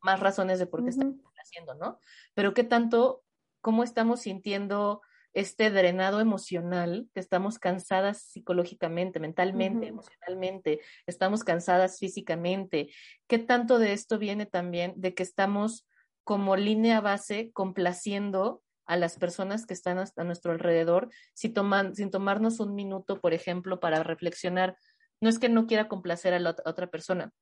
más 0.00 0.20
razones 0.20 0.58
de 0.58 0.66
por 0.66 0.84
qué 0.84 0.90
están 0.90 1.20
haciendo, 1.42 1.74
¿no? 1.74 1.98
Pero 2.34 2.54
qué 2.54 2.64
tanto, 2.64 3.24
cómo 3.60 3.82
estamos 3.82 4.20
sintiendo 4.20 5.00
este 5.34 5.70
drenado 5.70 6.20
emocional, 6.20 7.08
que 7.12 7.20
estamos 7.20 7.58
cansadas 7.58 8.22
psicológicamente, 8.22 9.18
mentalmente, 9.18 9.88
emocionalmente, 9.88 10.80
estamos 11.06 11.42
cansadas 11.42 11.98
físicamente. 11.98 12.90
¿Qué 13.26 13.38
tanto 13.38 13.78
de 13.78 13.92
esto 13.92 14.18
viene 14.18 14.46
también 14.46 14.94
de 14.96 15.12
que 15.14 15.24
estamos 15.24 15.86
como 16.22 16.56
línea 16.56 17.00
base 17.00 17.50
complaciendo 17.52 18.62
a 18.86 18.96
las 18.96 19.18
personas 19.18 19.66
que 19.66 19.74
están 19.74 19.98
a 19.98 20.24
nuestro 20.24 20.52
alrededor 20.52 21.10
si 21.34 21.48
toman, 21.48 21.94
sin 21.94 22.10
tomarnos 22.10 22.60
un 22.60 22.74
minuto, 22.74 23.20
por 23.20 23.34
ejemplo, 23.34 23.80
para 23.80 24.04
reflexionar? 24.04 24.76
No 25.20 25.28
es 25.28 25.38
que 25.38 25.48
no 25.48 25.66
quiera 25.66 25.88
complacer 25.88 26.32
a 26.32 26.38
la 26.38 26.54
otra 26.64 26.86
persona, 26.88 27.32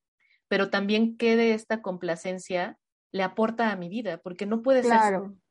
pero 0.49 0.71
también 0.71 1.17
qué 1.17 1.37
de 1.37 1.53
esta 1.53 1.83
complacencia 1.83 2.79
le 3.13 3.23
aporta 3.23 3.71
a 3.71 3.77
mi 3.77 3.91
vida, 3.91 4.19
porque 4.19 4.47
no 4.47 4.63
puede 4.63 4.81
claro. 4.81 5.25
ser 5.25 5.42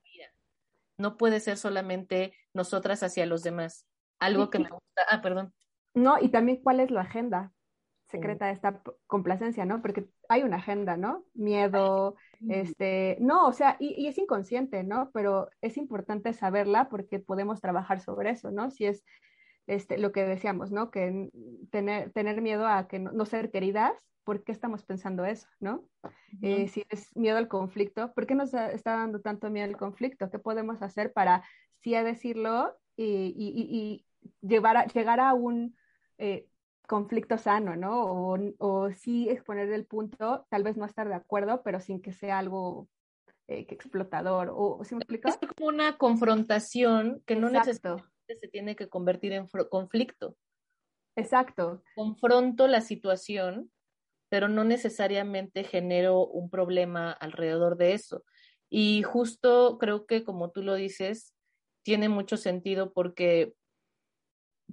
no 1.01 1.17
puede 1.17 1.39
ser 1.39 1.57
solamente 1.57 2.33
nosotras 2.53 3.03
hacia 3.03 3.25
los 3.25 3.43
demás. 3.43 3.85
Algo 4.19 4.49
que 4.49 4.59
me 4.59 4.69
gusta. 4.69 5.01
Ah, 5.09 5.21
perdón. 5.21 5.53
No, 5.93 6.17
y 6.21 6.29
también 6.29 6.61
cuál 6.61 6.79
es 6.79 6.91
la 6.91 7.01
agenda 7.01 7.51
secreta 8.07 8.47
de 8.47 8.51
esta 8.51 8.81
complacencia, 9.07 9.65
¿no? 9.65 9.81
Porque 9.81 10.07
hay 10.29 10.43
una 10.43 10.57
agenda, 10.57 10.97
¿no? 10.97 11.23
Miedo, 11.33 12.15
este, 12.49 13.17
no, 13.21 13.47
o 13.47 13.53
sea, 13.53 13.77
y, 13.79 14.07
es 14.07 14.17
inconsciente, 14.17 14.83
¿no? 14.83 15.09
Pero 15.13 15.49
es 15.61 15.77
importante 15.77 16.33
saberla 16.33 16.89
porque 16.89 17.19
podemos 17.19 17.61
trabajar 17.61 18.01
sobre 18.01 18.31
eso, 18.31 18.51
¿no? 18.51 18.69
Si 18.69 18.85
es 18.85 19.03
este, 19.65 19.97
lo 19.97 20.11
que 20.11 20.23
decíamos, 20.25 20.71
¿no? 20.71 20.91
Que 20.91 21.29
tener, 21.71 22.11
tener 22.11 22.41
miedo 22.41 22.67
a 22.67 22.87
que 22.87 22.99
no 22.99 23.25
ser 23.25 23.49
queridas 23.49 23.93
¿por 24.23 24.43
qué 24.43 24.51
estamos 24.51 24.83
pensando 24.83 25.25
eso, 25.25 25.47
no? 25.59 25.83
Eh, 26.41 26.67
si 26.67 26.83
es 26.89 27.15
miedo 27.15 27.37
al 27.37 27.47
conflicto, 27.47 28.13
¿por 28.13 28.25
qué 28.25 28.35
nos 28.35 28.53
está 28.53 28.97
dando 28.97 29.21
tanto 29.21 29.49
miedo 29.49 29.67
al 29.67 29.77
conflicto? 29.77 30.29
¿Qué 30.29 30.39
podemos 30.39 30.81
hacer 30.81 31.11
para 31.13 31.43
sí 31.79 31.95
a 31.95 32.03
decirlo 32.03 32.77
y, 32.95 34.05
llevar 34.41 34.77
a, 34.77 34.85
llegar 34.85 35.19
a 35.19 35.33
un 35.33 35.75
eh, 36.19 36.47
conflicto 36.87 37.37
sano, 37.37 37.75
¿no? 37.75 38.03
O, 38.03 38.37
o, 38.59 38.91
sí 38.91 39.29
exponer 39.29 39.71
el 39.71 39.85
punto, 39.85 40.45
tal 40.49 40.63
vez 40.63 40.77
no 40.77 40.85
estar 40.85 41.07
de 41.07 41.15
acuerdo, 41.15 41.63
pero 41.63 41.79
sin 41.79 42.01
que 42.01 42.13
sea 42.13 42.37
algo 42.37 42.87
eh, 43.47 43.65
explotador, 43.69 44.51
o 44.53 44.83
¿sí 44.83 44.95
me 44.95 44.99
explico? 44.99 45.29
Es 45.29 45.37
como 45.37 45.67
una 45.69 45.97
confrontación 45.97 47.23
que 47.25 47.35
no 47.35 47.49
necesariamente 47.49 48.37
se 48.39 48.47
tiene 48.47 48.75
que 48.75 48.87
convertir 48.87 49.33
en 49.33 49.47
conflicto. 49.69 50.35
Exacto. 51.15 51.83
Confronto 51.95 52.67
la 52.67 52.81
situación 52.81 53.71
pero 54.31 54.47
no 54.47 54.63
necesariamente 54.63 55.65
genero 55.65 56.25
un 56.25 56.49
problema 56.49 57.11
alrededor 57.11 57.75
de 57.75 57.91
eso. 57.91 58.23
Y 58.69 59.03
justo 59.03 59.77
creo 59.77 60.05
que 60.05 60.23
como 60.23 60.51
tú 60.51 60.63
lo 60.63 60.75
dices, 60.75 61.35
tiene 61.83 62.07
mucho 62.07 62.37
sentido 62.37 62.93
porque 62.93 63.53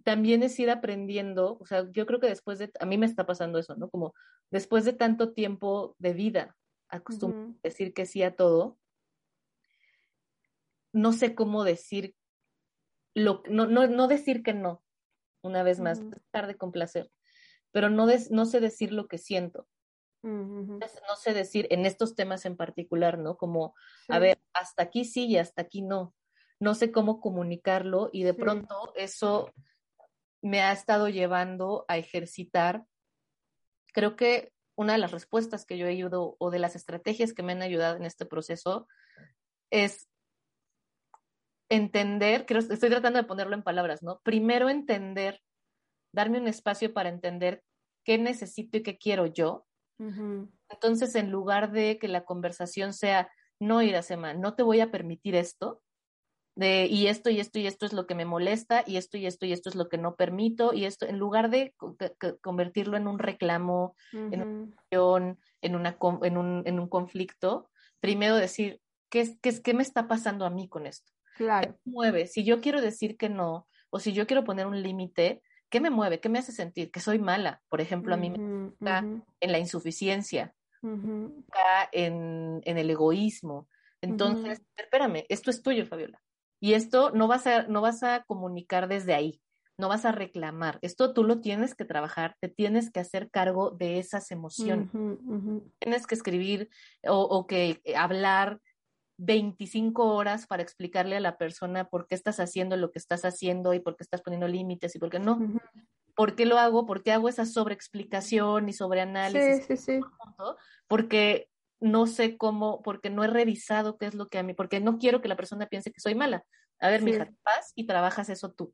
también 0.04 0.44
es 0.44 0.56
ir 0.60 0.70
aprendiendo, 0.70 1.58
o 1.60 1.66
sea, 1.66 1.90
yo 1.90 2.06
creo 2.06 2.20
que 2.20 2.28
después 2.28 2.60
de, 2.60 2.70
a 2.78 2.86
mí 2.86 2.98
me 2.98 3.06
está 3.06 3.26
pasando 3.26 3.58
eso, 3.58 3.74
¿no? 3.74 3.90
Como 3.90 4.14
después 4.52 4.84
de 4.84 4.92
tanto 4.92 5.32
tiempo 5.32 5.96
de 5.98 6.12
vida, 6.12 6.56
acostumbro 6.88 7.56
a 7.56 7.60
decir 7.64 7.92
que 7.92 8.06
sí 8.06 8.22
a 8.22 8.36
todo, 8.36 8.78
no 10.92 11.12
sé 11.12 11.34
cómo 11.34 11.64
decir, 11.64 12.14
lo, 13.12 13.42
no, 13.50 13.66
no, 13.66 13.88
no 13.88 14.06
decir 14.06 14.44
que 14.44 14.54
no, 14.54 14.84
una 15.42 15.64
vez 15.64 15.80
más, 15.80 15.98
uh 15.98 16.46
de 16.46 16.56
complacer 16.56 17.10
pero 17.72 17.90
no, 17.90 18.06
no 18.30 18.44
sé 18.46 18.60
decir 18.60 18.92
lo 18.92 19.08
que 19.08 19.18
siento. 19.18 19.66
No 20.22 21.16
sé 21.16 21.32
decir 21.32 21.68
en 21.70 21.86
estos 21.86 22.14
temas 22.14 22.44
en 22.44 22.56
particular, 22.56 23.18
¿no? 23.18 23.36
Como, 23.36 23.74
a 24.08 24.18
ver, 24.18 24.38
hasta 24.52 24.82
aquí 24.82 25.04
sí 25.04 25.26
y 25.26 25.38
hasta 25.38 25.62
aquí 25.62 25.82
no. 25.82 26.14
No 26.60 26.74
sé 26.74 26.90
cómo 26.90 27.20
comunicarlo 27.20 28.10
y 28.12 28.24
de 28.24 28.34
pronto 28.34 28.92
eso 28.96 29.52
me 30.42 30.60
ha 30.60 30.72
estado 30.72 31.08
llevando 31.08 31.84
a 31.88 31.98
ejercitar. 31.98 32.84
Creo 33.92 34.16
que 34.16 34.52
una 34.76 34.94
de 34.94 34.98
las 34.98 35.12
respuestas 35.12 35.64
que 35.64 35.78
yo 35.78 35.86
he 35.86 35.90
ayudado 35.90 36.36
o 36.38 36.50
de 36.50 36.58
las 36.58 36.76
estrategias 36.76 37.32
que 37.32 37.42
me 37.42 37.52
han 37.52 37.62
ayudado 37.62 37.96
en 37.96 38.04
este 38.04 38.26
proceso 38.26 38.88
es 39.70 40.08
entender, 41.68 42.46
creo, 42.46 42.60
estoy 42.60 42.88
tratando 42.88 43.18
de 43.18 43.26
ponerlo 43.26 43.54
en 43.54 43.62
palabras, 43.62 44.02
¿no? 44.02 44.20
Primero 44.24 44.68
entender 44.68 45.42
darme 46.12 46.40
un 46.40 46.48
espacio 46.48 46.92
para 46.92 47.08
entender 47.08 47.62
qué 48.04 48.18
necesito 48.18 48.78
y 48.78 48.82
qué 48.82 48.98
quiero 48.98 49.26
yo. 49.26 49.66
Entonces, 50.68 51.14
en 51.16 51.30
lugar 51.30 51.72
de 51.72 51.98
que 51.98 52.08
la 52.08 52.24
conversación 52.24 52.92
sea, 52.92 53.30
no, 53.58 53.82
Iracema, 53.82 54.32
no 54.34 54.54
te 54.54 54.62
voy 54.62 54.80
a 54.80 54.90
permitir 54.90 55.34
esto, 55.34 55.82
de, 56.54 56.86
y 56.86 57.06
esto 57.06 57.30
y 57.30 57.38
esto 57.38 57.58
y 57.58 57.66
esto 57.66 57.86
es 57.86 57.92
lo 57.92 58.06
que 58.06 58.14
me 58.14 58.24
molesta, 58.24 58.82
y 58.86 58.96
esto 58.96 59.16
y 59.16 59.26
esto 59.26 59.46
y 59.46 59.52
esto 59.52 59.68
es 59.68 59.74
lo 59.74 59.88
que 59.88 59.98
no 59.98 60.16
permito, 60.16 60.72
y 60.72 60.84
esto, 60.84 61.06
en 61.06 61.18
lugar 61.18 61.50
de 61.50 61.74
convertirlo 62.40 62.96
en 62.96 63.08
un 63.08 63.18
reclamo, 63.18 63.96
en, 64.12 64.42
una, 64.42 65.36
en, 65.62 65.74
una, 65.74 65.98
en, 66.22 66.36
un, 66.36 66.62
en 66.64 66.80
un 66.80 66.88
conflicto, 66.88 67.70
primero 68.00 68.36
decir, 68.36 68.80
¿qué, 69.10 69.20
es, 69.20 69.38
qué, 69.40 69.60
¿qué 69.62 69.74
me 69.74 69.82
está 69.82 70.08
pasando 70.08 70.44
a 70.46 70.50
mí 70.50 70.68
con 70.68 70.86
esto? 70.86 71.12
Claro. 71.36 71.74
¿Qué 71.74 71.90
mueve? 71.90 72.26
Si 72.26 72.44
yo 72.44 72.60
quiero 72.60 72.80
decir 72.80 73.16
que 73.16 73.28
no, 73.28 73.68
o 73.90 74.00
si 74.00 74.12
yo 74.12 74.26
quiero 74.26 74.44
poner 74.44 74.66
un 74.66 74.82
límite, 74.82 75.42
¿qué 75.68 75.80
me 75.80 75.90
mueve? 75.90 76.20
¿Qué 76.20 76.28
me 76.28 76.38
hace 76.38 76.52
sentir? 76.52 76.90
Que 76.90 77.00
soy 77.00 77.18
mala. 77.18 77.62
Por 77.68 77.80
ejemplo, 77.80 78.14
a 78.14 78.16
mí 78.16 78.30
me 78.30 78.68
está 78.68 79.00
en 79.00 79.52
la 79.52 79.58
insuficiencia, 79.58 80.54
en, 80.82 82.62
el 82.64 82.90
egoísmo. 82.90 83.68
Entonces, 84.00 84.62
espérame, 84.76 85.24
esto 85.28 85.50
es 85.50 85.62
tuyo, 85.62 85.86
Fabiola. 85.86 86.20
Y 86.60 86.74
esto 86.74 87.10
no 87.10 87.28
vas, 87.28 87.46
a, 87.46 87.64
no 87.64 87.80
vas 87.80 88.02
a 88.02 88.24
comunicar 88.24 88.88
desde 88.88 89.14
ahí, 89.14 89.40
no 89.76 89.88
vas 89.88 90.04
a 90.04 90.12
reclamar. 90.12 90.78
Esto 90.82 91.14
tú 91.14 91.22
lo 91.22 91.40
tienes 91.40 91.74
que 91.74 91.84
trabajar, 91.84 92.36
te 92.40 92.48
tienes 92.48 92.90
que 92.90 93.00
hacer 93.00 93.30
cargo 93.30 93.70
de 93.70 93.98
esas 93.98 94.30
emociones. 94.30 94.90
Tienes 95.78 96.06
que 96.06 96.14
escribir 96.14 96.68
o, 97.06 97.20
o 97.20 97.46
que 97.46 97.80
hablar 97.96 98.60
25 99.18 100.14
horas 100.14 100.46
para 100.46 100.62
explicarle 100.62 101.16
a 101.16 101.20
la 101.20 101.36
persona 101.36 101.88
por 101.88 102.06
qué 102.06 102.14
estás 102.14 102.40
haciendo 102.40 102.76
lo 102.76 102.90
que 102.92 102.98
estás 102.98 103.24
haciendo 103.24 103.74
y 103.74 103.80
por 103.80 103.96
qué 103.96 104.04
estás 104.04 104.22
poniendo 104.22 104.48
límites 104.48 104.94
y 104.94 104.98
por 104.98 105.10
qué 105.10 105.18
no. 105.18 105.38
¿Por 106.14 106.34
qué 106.34 106.46
lo 106.46 106.58
hago? 106.58 106.86
¿Por 106.86 107.02
qué 107.02 107.12
hago 107.12 107.28
esa 107.28 107.44
sobreexplicación 107.44 108.68
y 108.68 108.72
sobreanálisis? 108.72 109.66
Sí, 109.66 109.76
sí, 109.76 109.98
sí. 109.98 110.00
Porque 110.86 111.48
no 111.80 112.06
sé 112.06 112.36
cómo, 112.36 112.82
porque 112.82 113.10
no 113.10 113.24
he 113.24 113.28
revisado 113.28 113.98
qué 113.98 114.06
es 114.06 114.14
lo 114.14 114.28
que 114.28 114.38
a 114.38 114.42
mí, 114.42 114.54
porque 114.54 114.80
no 114.80 114.98
quiero 114.98 115.20
que 115.20 115.28
la 115.28 115.36
persona 115.36 115.66
piense 115.66 115.92
que 115.92 116.00
soy 116.00 116.14
mala. 116.14 116.44
A 116.80 116.88
ver, 116.88 117.02
mija, 117.02 117.28
paz 117.42 117.72
y 117.74 117.86
trabajas 117.86 118.28
eso 118.30 118.52
tú. 118.52 118.72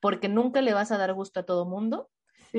Porque 0.00 0.28
nunca 0.28 0.62
le 0.62 0.74
vas 0.74 0.92
a 0.92 0.98
dar 0.98 1.12
gusto 1.14 1.40
a 1.40 1.44
todo 1.44 1.66
mundo 1.66 2.10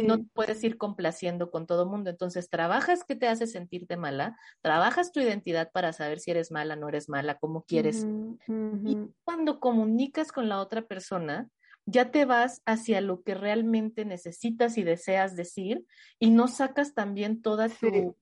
no 0.04 0.24
puedes 0.34 0.64
ir 0.64 0.78
complaciendo 0.78 1.52
con 1.52 1.66
todo 1.66 1.86
mundo. 1.86 2.10
Entonces, 2.10 2.50
trabajas 2.50 3.04
qué 3.08 3.16
te 3.16 3.28
hace 3.28 3.48
sentirte 3.48 3.98
mala, 3.98 4.38
trabajas 4.62 5.12
tu 5.12 5.20
identidad 5.20 5.72
para 5.72 5.94
saber 5.94 6.20
si 6.20 6.32
eres 6.32 6.52
mala, 6.52 6.76
no 6.76 6.90
eres 6.90 7.10
mala, 7.10 7.38
cómo 7.38 7.64
quieres. 7.64 8.08
Y 8.48 8.98
cuando 9.24 9.60
comunicas 9.60 10.32
con 10.32 10.50
la 10.50 10.60
otra 10.60 10.84
persona, 10.84 11.50
ya 11.86 12.12
te 12.12 12.26
vas 12.26 12.62
hacia 12.66 13.00
lo 13.02 13.22
que 13.22 13.36
realmente 13.36 14.06
necesitas 14.06 14.78
y 14.78 14.84
deseas 14.84 15.36
decir 15.36 15.86
y 16.20 16.32
no 16.32 16.48
sacas 16.48 16.94
también 16.94 17.42
toda 17.42 17.70
tu, 17.70 18.18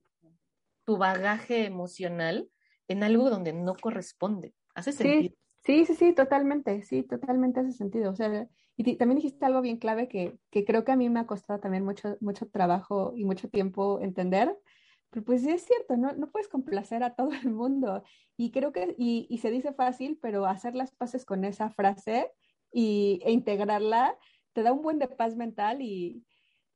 tu 0.86 0.98
bagaje 0.98 1.66
emocional 1.66 2.50
en 2.88 3.04
algo 3.04 3.30
donde 3.30 3.54
no 3.54 3.76
corresponde. 3.76 4.54
¿Hace 4.76 4.92
sentido? 4.92 5.36
Sí, 5.64 5.86
sí, 5.86 5.96
sí, 5.96 6.14
totalmente, 6.14 6.82
sí, 6.82 7.04
totalmente 7.04 7.62
hace 7.62 7.72
sentido. 7.72 8.12
O 8.12 8.16
sea, 8.16 8.48
Y 8.76 8.96
también 8.96 9.18
dijiste 9.18 9.46
algo 9.46 9.62
bien 9.62 9.78
clave 9.78 10.08
que, 10.08 10.38
que, 10.50 10.66
creo 10.66 10.84
que 10.84 10.92
a 10.92 10.96
mí 10.96 11.10
me 11.10 11.20
ha 11.20 11.28
costado 11.28 11.60
también 11.60 11.86
mucho, 11.86 12.18
mucho 12.22 12.48
trabajo 12.48 13.14
y 13.16 13.24
mucho 13.24 13.50
tiempo 13.50 14.00
entender. 14.00 14.58
Pero 15.12 15.26
pues 15.26 15.42
sí 15.42 15.52
es 15.52 15.64
cierto, 15.64 15.96
no, 15.96 16.14
no 16.14 16.32
puedes 16.32 16.48
complacer 16.48 17.04
a 17.04 17.14
todo 17.14 17.32
el 17.32 17.52
mundo. 17.52 18.04
Y 18.36 18.52
creo 18.52 18.72
que, 18.72 18.96
y, 18.98 19.28
y 19.30 19.38
se 19.38 19.52
dice 19.52 19.74
fácil, 19.74 20.18
pero 20.22 20.48
hacer 20.48 20.74
las 20.76 20.92
paces 20.92 21.24
con 21.24 21.46
esa 21.46 21.70
frase 21.70 22.32
y, 22.72 23.22
e 23.24 23.32
integrarla 23.32 24.18
te 24.54 24.64
da 24.64 24.74
un 24.74 24.82
buen 24.82 25.00
de 25.00 25.08
paz 25.08 25.36
mental 25.36 25.82
y, 25.82 26.26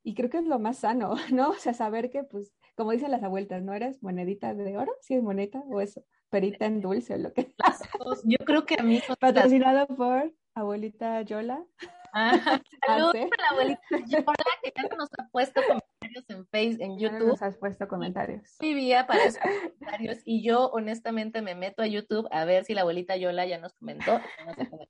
y 0.04 0.14
creo 0.14 0.30
que 0.30 0.38
es 0.38 0.46
lo 0.46 0.58
más 0.58 0.78
sano, 0.78 1.14
¿no? 1.32 1.50
O 1.50 1.54
sea, 1.54 1.74
saber 1.74 2.10
que, 2.10 2.22
pues, 2.22 2.52
como 2.76 2.92
dicen 2.92 3.10
las 3.10 3.24
abuelitas, 3.24 3.62
¿no 3.62 3.74
eres 3.74 4.02
monedita 4.02 4.54
de 4.54 4.78
oro? 4.78 4.92
Si 5.00 5.14
es 5.14 5.22
moneta 5.22 5.60
o 5.66 5.80
eso, 5.80 6.04
perita 6.30 6.66
en 6.66 6.80
dulce 6.80 7.14
o 7.14 7.18
lo 7.18 7.32
que 7.32 7.52
Yo 8.24 8.38
creo 8.38 8.64
que 8.64 8.76
a 8.78 8.84
mí... 8.84 9.00
Patrocinado 9.18 9.88
por 9.88 10.32
abuelita 10.60 11.22
Yola. 11.22 11.64
Ah, 12.12 12.32
saludos 12.86 13.14
a 13.14 13.42
la 13.42 13.48
abuelita 13.50 13.80
Yola 14.06 14.34
que 14.62 14.72
ya 14.74 14.96
nos 14.96 15.08
ha 15.18 15.28
puesto 15.30 15.60
comentarios 15.62 16.24
en 16.28 16.46
Facebook, 16.46 16.82
en 16.82 16.98
YouTube. 16.98 17.28
nos 17.28 17.42
has 17.42 17.56
puesto 17.58 17.88
comentarios. 17.88 18.56
Vivía 18.60 19.06
para 19.06 19.24
esos 19.24 19.40
comentarios 19.78 20.18
y 20.24 20.42
yo 20.42 20.70
honestamente 20.70 21.42
me 21.42 21.54
meto 21.54 21.82
a 21.82 21.86
YouTube 21.86 22.28
a 22.30 22.44
ver 22.44 22.64
si 22.64 22.74
la 22.74 22.82
abuelita 22.82 23.16
Yola 23.16 23.46
ya 23.46 23.58
nos 23.58 23.74
comentó. 23.74 24.20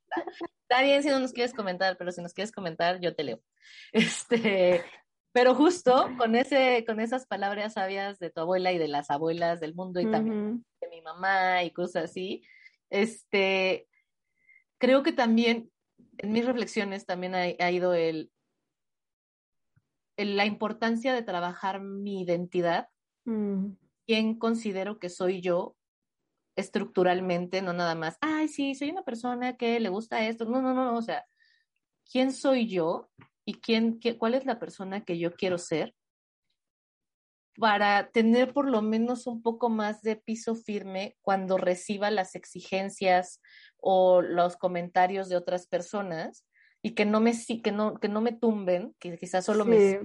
Está 0.69 0.83
bien 0.83 1.01
si 1.01 1.09
no 1.09 1.19
nos 1.19 1.33
quieres 1.33 1.53
comentar, 1.53 1.97
pero 1.97 2.11
si 2.11 2.21
nos 2.21 2.33
quieres 2.33 2.51
comentar, 2.51 2.99
yo 2.99 3.15
te 3.15 3.23
leo. 3.23 3.41
Este, 3.91 4.83
pero 5.31 5.55
justo 5.55 6.09
con 6.17 6.35
ese, 6.35 6.85
con 6.85 6.99
esas 6.99 7.25
palabras 7.25 7.73
sabias 7.73 8.19
de 8.19 8.29
tu 8.29 8.41
abuela 8.41 8.71
y 8.71 8.77
de 8.77 8.87
las 8.87 9.09
abuelas 9.09 9.59
del 9.59 9.73
mundo 9.73 9.99
y 9.99 10.09
también 10.09 10.63
de 10.79 10.89
mi 10.89 11.01
mamá 11.01 11.63
y 11.63 11.71
cosas 11.71 12.05
así, 12.05 12.43
este, 12.89 13.88
creo 14.79 15.03
que 15.03 15.11
también 15.13 15.71
en 16.17 16.31
mis 16.31 16.45
reflexiones 16.45 17.05
también 17.05 17.35
ha, 17.35 17.71
ido 17.71 17.93
el, 17.93 18.31
la 20.17 20.45
importancia 20.45 21.13
de 21.13 21.21
trabajar 21.21 21.81
mi 21.81 22.21
identidad, 22.21 22.89
mm. 23.25 23.71
quién 24.05 24.37
considero 24.37 24.99
que 24.99 25.09
soy 25.09 25.41
yo 25.41 25.75
estructuralmente, 26.55 27.61
no 27.61 27.71
nada 27.71 27.95
más, 27.95 28.17
ay, 28.19 28.49
sí, 28.49 28.75
soy 28.75 28.89
una 28.89 29.03
persona 29.03 29.55
que 29.55 29.79
le 29.79 29.89
gusta 29.89 30.25
esto, 30.27 30.45
no, 30.45 30.61
no, 30.61 30.73
no, 30.73 30.97
o 30.97 31.01
sea, 31.01 31.25
¿quién 32.11 32.33
soy 32.33 32.67
yo 32.67 33.09
y 33.45 33.55
quién, 33.55 33.99
qué, 33.99 34.17
cuál 34.17 34.33
es 34.33 34.45
la 34.45 34.59
persona 34.59 35.05
que 35.05 35.17
yo 35.17 35.33
quiero 35.33 35.57
ser? 35.57 35.95
Para 37.59 38.09
tener 38.11 38.53
por 38.53 38.69
lo 38.69 38.81
menos 38.81 39.27
un 39.27 39.41
poco 39.41 39.69
más 39.69 40.01
de 40.01 40.15
piso 40.15 40.55
firme 40.55 41.17
cuando 41.21 41.57
reciba 41.57 42.09
las 42.09 42.35
exigencias 42.35 43.41
o 43.77 44.21
los 44.21 44.57
comentarios 44.57 45.29
de 45.29 45.35
otras 45.35 45.67
personas 45.67 46.45
y 46.81 46.91
que 46.95 47.05
no 47.05 47.19
me, 47.19 47.33
que 47.61 47.71
no, 47.71 47.99
que 47.99 48.07
no 48.07 48.21
me 48.21 48.31
tumben, 48.31 48.95
que 48.99 49.17
quizás 49.17 49.45
solo 49.45 49.65
me 49.65 49.99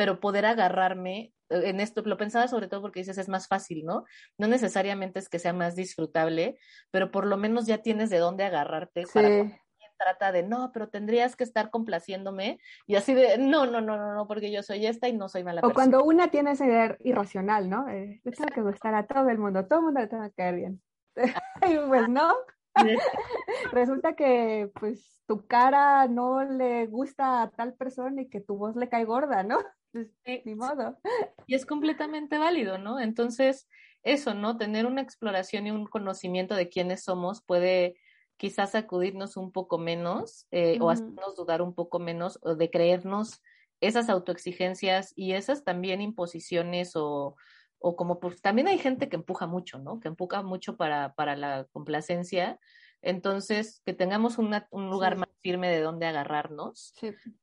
pero 0.00 0.18
poder 0.18 0.46
agarrarme 0.46 1.34
eh, 1.50 1.62
en 1.64 1.78
esto, 1.78 2.00
lo 2.06 2.16
pensaba 2.16 2.48
sobre 2.48 2.68
todo 2.68 2.80
porque 2.80 3.00
dices 3.00 3.18
es 3.18 3.28
más 3.28 3.48
fácil, 3.48 3.84
¿no? 3.84 4.04
No 4.38 4.48
necesariamente 4.48 5.18
es 5.18 5.28
que 5.28 5.38
sea 5.38 5.52
más 5.52 5.76
disfrutable, 5.76 6.56
pero 6.90 7.10
por 7.10 7.26
lo 7.26 7.36
menos 7.36 7.66
ya 7.66 7.82
tienes 7.82 8.08
de 8.08 8.16
dónde 8.16 8.44
agarrarte 8.44 9.04
para 9.12 9.60
trata 10.00 10.32
de, 10.32 10.42
no, 10.42 10.70
pero 10.72 10.88
tendrías 10.88 11.36
que 11.36 11.44
estar 11.44 11.70
complaciéndome 11.70 12.58
y 12.86 12.96
así 12.96 13.12
de, 13.12 13.36
no, 13.38 13.66
no, 13.66 13.80
no, 13.80 13.96
no, 13.96 14.14
no, 14.14 14.26
porque 14.26 14.50
yo 14.50 14.62
soy 14.62 14.86
esta 14.86 15.08
y 15.08 15.12
no 15.12 15.28
soy 15.28 15.44
mala 15.44 15.60
o 15.62 15.72
cuando 15.72 16.02
una 16.04 16.28
tiene 16.28 16.52
ese 16.52 16.66
idea 16.66 16.96
irracional, 17.00 17.68
¿no? 17.68 17.88
Eh, 17.88 18.20
tengo 18.24 18.48
que 18.54 18.62
gustar 18.62 18.94
a 18.94 19.06
todo 19.06 19.28
el 19.28 19.38
mundo, 19.38 19.66
todo 19.66 19.80
el 19.80 19.84
mundo 19.86 20.00
le 20.00 20.06
tengo 20.06 20.22
que 20.24 20.32
caer 20.32 20.54
bien. 20.54 20.82
y 21.68 21.88
pues 21.88 22.08
no. 22.08 22.34
Resulta 23.72 24.14
que 24.14 24.70
pues 24.78 25.22
tu 25.26 25.46
cara 25.46 26.06
no 26.08 26.44
le 26.44 26.86
gusta 26.86 27.42
a 27.42 27.50
tal 27.50 27.74
persona 27.74 28.22
y 28.22 28.28
que 28.28 28.40
tu 28.40 28.56
voz 28.56 28.76
le 28.76 28.88
cae 28.88 29.04
gorda, 29.04 29.42
¿no? 29.42 29.58
Pues, 29.92 30.08
ni 30.44 30.54
modo. 30.54 30.98
Y 31.46 31.54
es 31.54 31.66
completamente 31.66 32.38
válido, 32.38 32.78
¿no? 32.78 33.00
Entonces, 33.00 33.68
eso, 34.02 34.34
¿no? 34.34 34.56
Tener 34.56 34.86
una 34.86 35.02
exploración 35.02 35.66
y 35.66 35.72
un 35.72 35.86
conocimiento 35.86 36.54
de 36.54 36.68
quiénes 36.68 37.02
somos 37.02 37.42
puede 37.42 37.96
quizás 38.40 38.70
sacudirnos 38.70 39.36
un 39.36 39.52
poco 39.52 39.76
menos 39.76 40.46
eh, 40.50 40.78
o 40.80 40.88
hacernos 40.88 41.36
dudar 41.36 41.60
un 41.60 41.74
poco 41.74 41.98
menos 41.98 42.38
o 42.40 42.54
de 42.54 42.70
creernos 42.70 43.42
esas 43.82 44.08
autoexigencias 44.08 45.12
y 45.14 45.32
esas 45.32 45.62
también 45.62 46.00
imposiciones 46.00 46.96
o, 46.96 47.36
o 47.80 47.96
como 47.96 48.18
pues 48.18 48.40
también 48.40 48.66
hay 48.66 48.78
gente 48.78 49.10
que 49.10 49.16
empuja 49.16 49.46
mucho, 49.46 49.78
¿no? 49.78 50.00
Que 50.00 50.08
empuja 50.08 50.42
mucho 50.42 50.78
para, 50.78 51.12
para 51.12 51.36
la 51.36 51.66
complacencia. 51.70 52.58
Entonces, 53.02 53.82
que 53.84 53.92
tengamos 53.92 54.38
un 54.38 54.50
lugar 54.88 55.18
más 55.18 55.28
firme 55.42 55.68
de 55.68 55.82
donde 55.82 56.06
agarrarnos. 56.06 56.94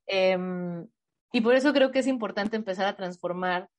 Em, 0.07 0.87
y 1.31 1.41
por 1.41 1.53
eso 1.53 1.73
creo 1.73 1.91
que 1.91 1.99
es 1.99 2.07
importante 2.07 2.55
empezar 2.55 2.87
a 2.87 2.95
transformar 2.95 3.69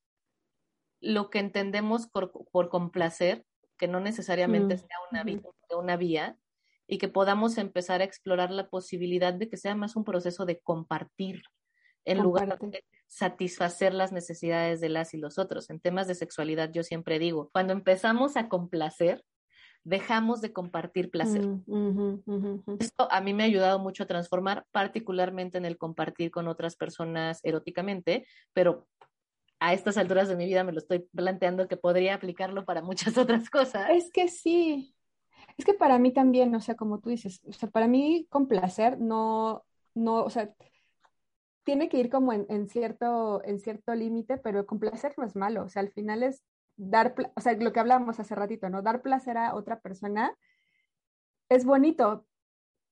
lo 1.01 1.29
que 1.29 1.39
entendemos 1.39 2.07
por, 2.07 2.31
complacer, 2.69 3.45
que 3.77 3.89
no 3.89 3.99
necesariamente 3.99 4.77
sea 4.77 4.97
una, 5.11 5.25
una 5.77 5.97
vía, 5.97 6.37
y 6.89 6.97
que 6.97 7.07
podamos 7.07 7.59
empezar 7.59 8.01
a 8.01 8.03
explorar 8.03 8.49
la 8.49 8.67
posibilidad 8.67 9.33
de 9.33 9.47
que 9.47 9.57
sea 9.57 9.75
más 9.75 9.95
un 9.95 10.03
proceso 10.03 10.45
de 10.45 10.59
compartir 10.59 11.43
en 12.03 12.17
lugar 12.17 12.57
de 12.59 12.83
satisfacer 13.07 13.93
las 13.93 14.11
necesidades 14.11 14.81
de 14.81 14.89
las 14.89 15.13
y 15.13 15.17
los 15.17 15.37
otros. 15.37 15.69
En 15.69 15.79
temas 15.79 16.07
de 16.07 16.15
sexualidad 16.15 16.71
yo 16.73 16.81
siempre 16.81 17.19
digo, 17.19 17.51
cuando 17.53 17.73
empezamos 17.73 18.37
a 18.37 18.49
complacer, 18.49 19.23
dejamos 19.83 20.41
de 20.41 20.51
compartir 20.51 21.11
placer. 21.11 21.45
Mm, 21.45 22.79
Esto 22.79 23.07
a 23.11 23.21
mí 23.21 23.35
me 23.35 23.43
ha 23.43 23.45
ayudado 23.45 23.77
mucho 23.77 24.03
a 24.03 24.07
transformar, 24.07 24.65
particularmente 24.71 25.59
en 25.59 25.65
el 25.65 25.77
compartir 25.77 26.31
con 26.31 26.47
otras 26.47 26.75
personas 26.75 27.39
eróticamente, 27.43 28.25
pero 28.51 28.87
a 29.59 29.73
estas 29.73 29.97
alturas 29.97 30.27
de 30.27 30.35
mi 30.35 30.45
vida 30.45 30.63
me 30.63 30.71
lo 30.71 30.79
estoy 30.79 31.07
planteando 31.13 31.67
que 31.67 31.77
podría 31.77 32.15
aplicarlo 32.15 32.65
para 32.65 32.81
muchas 32.81 33.15
otras 33.17 33.49
cosas. 33.51 33.91
Es 33.91 34.09
que 34.11 34.27
sí, 34.27 34.95
es 35.59 35.65
que 35.65 35.73
para 35.73 35.99
mí 35.99 36.13
también, 36.13 36.55
o 36.55 36.61
sea, 36.61 36.75
como 36.75 36.99
tú 36.99 37.09
dices, 37.09 37.41
o 37.45 37.51
sea, 37.53 37.69
para 37.69 37.87
mí 37.87 38.25
con 38.29 38.47
placer 38.47 38.97
no, 38.99 39.65
no, 39.93 40.23
o 40.23 40.29
sea, 40.29 40.53
tiene 41.65 41.89
que 41.89 41.97
ir 41.97 42.09
como 42.09 42.31
en, 42.31 42.69
cierto, 42.69 43.43
en 43.43 43.59
cierto 43.59 43.93
límite, 43.93 44.37
pero 44.37 44.65
con 44.65 44.79
placer 44.79 45.13
no 45.17 45.25
es 45.25 45.35
malo, 45.35 45.65
o 45.65 45.69
sea, 45.69 45.81
al 45.81 45.91
final 45.91 46.23
es 46.23 46.43
dar, 46.77 47.13
o 47.35 47.41
sea, 47.41 47.53
lo 47.53 47.73
que 47.73 47.81
hablábamos 47.81 48.21
hace 48.21 48.35
ratito, 48.35 48.69
¿no? 48.69 48.81
Dar 48.81 49.01
placer 49.01 49.37
a 49.37 49.53
otra 49.53 49.81
persona 49.81 50.33
es 51.49 51.65
bonito, 51.65 52.25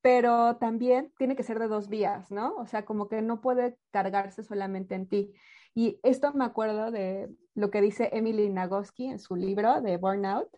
pero 0.01 0.57
también 0.57 1.13
tiene 1.17 1.37
que 1.37 1.43
ser 1.43 1.59
de 1.59 1.69
dos 1.69 1.87
vías, 1.87 2.31
¿no? 2.31 2.53
O 2.57 2.65
sea, 2.65 2.83
como 2.83 3.07
que 3.07 3.21
no 3.21 3.39
puede 3.39 3.77
cargarse 3.91 4.43
solamente 4.43 4.95
en 4.95 5.07
ti. 5.07 5.33
Y 5.73 5.99
esto 6.03 6.33
me 6.33 6.43
acuerdo 6.43 6.91
de 6.91 7.29
lo 7.55 7.71
que 7.71 7.81
dice 7.81 8.09
Emily 8.11 8.49
Nagoski 8.49 9.05
en 9.05 9.19
su 9.19 9.37
libro 9.37 9.81
de 9.81 9.95
Burnout, 9.95 10.49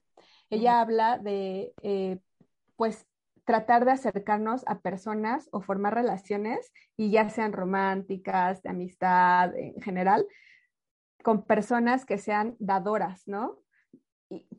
ella 0.49 0.81
habla 0.81 1.17
de, 1.17 1.73
eh, 1.81 2.19
pues, 2.75 3.05
tratar 3.45 3.85
de 3.85 3.91
acercarnos 3.91 4.63
a 4.67 4.79
personas 4.79 5.49
o 5.51 5.61
formar 5.61 5.95
relaciones, 5.95 6.71
y 6.97 7.11
ya 7.11 7.29
sean 7.29 7.53
románticas, 7.53 8.61
de 8.61 8.69
amistad 8.69 9.55
en 9.55 9.81
general, 9.81 10.25
con 11.23 11.45
personas 11.45 12.05
que 12.05 12.17
sean 12.17 12.55
dadoras, 12.59 13.27
¿no? 13.27 13.59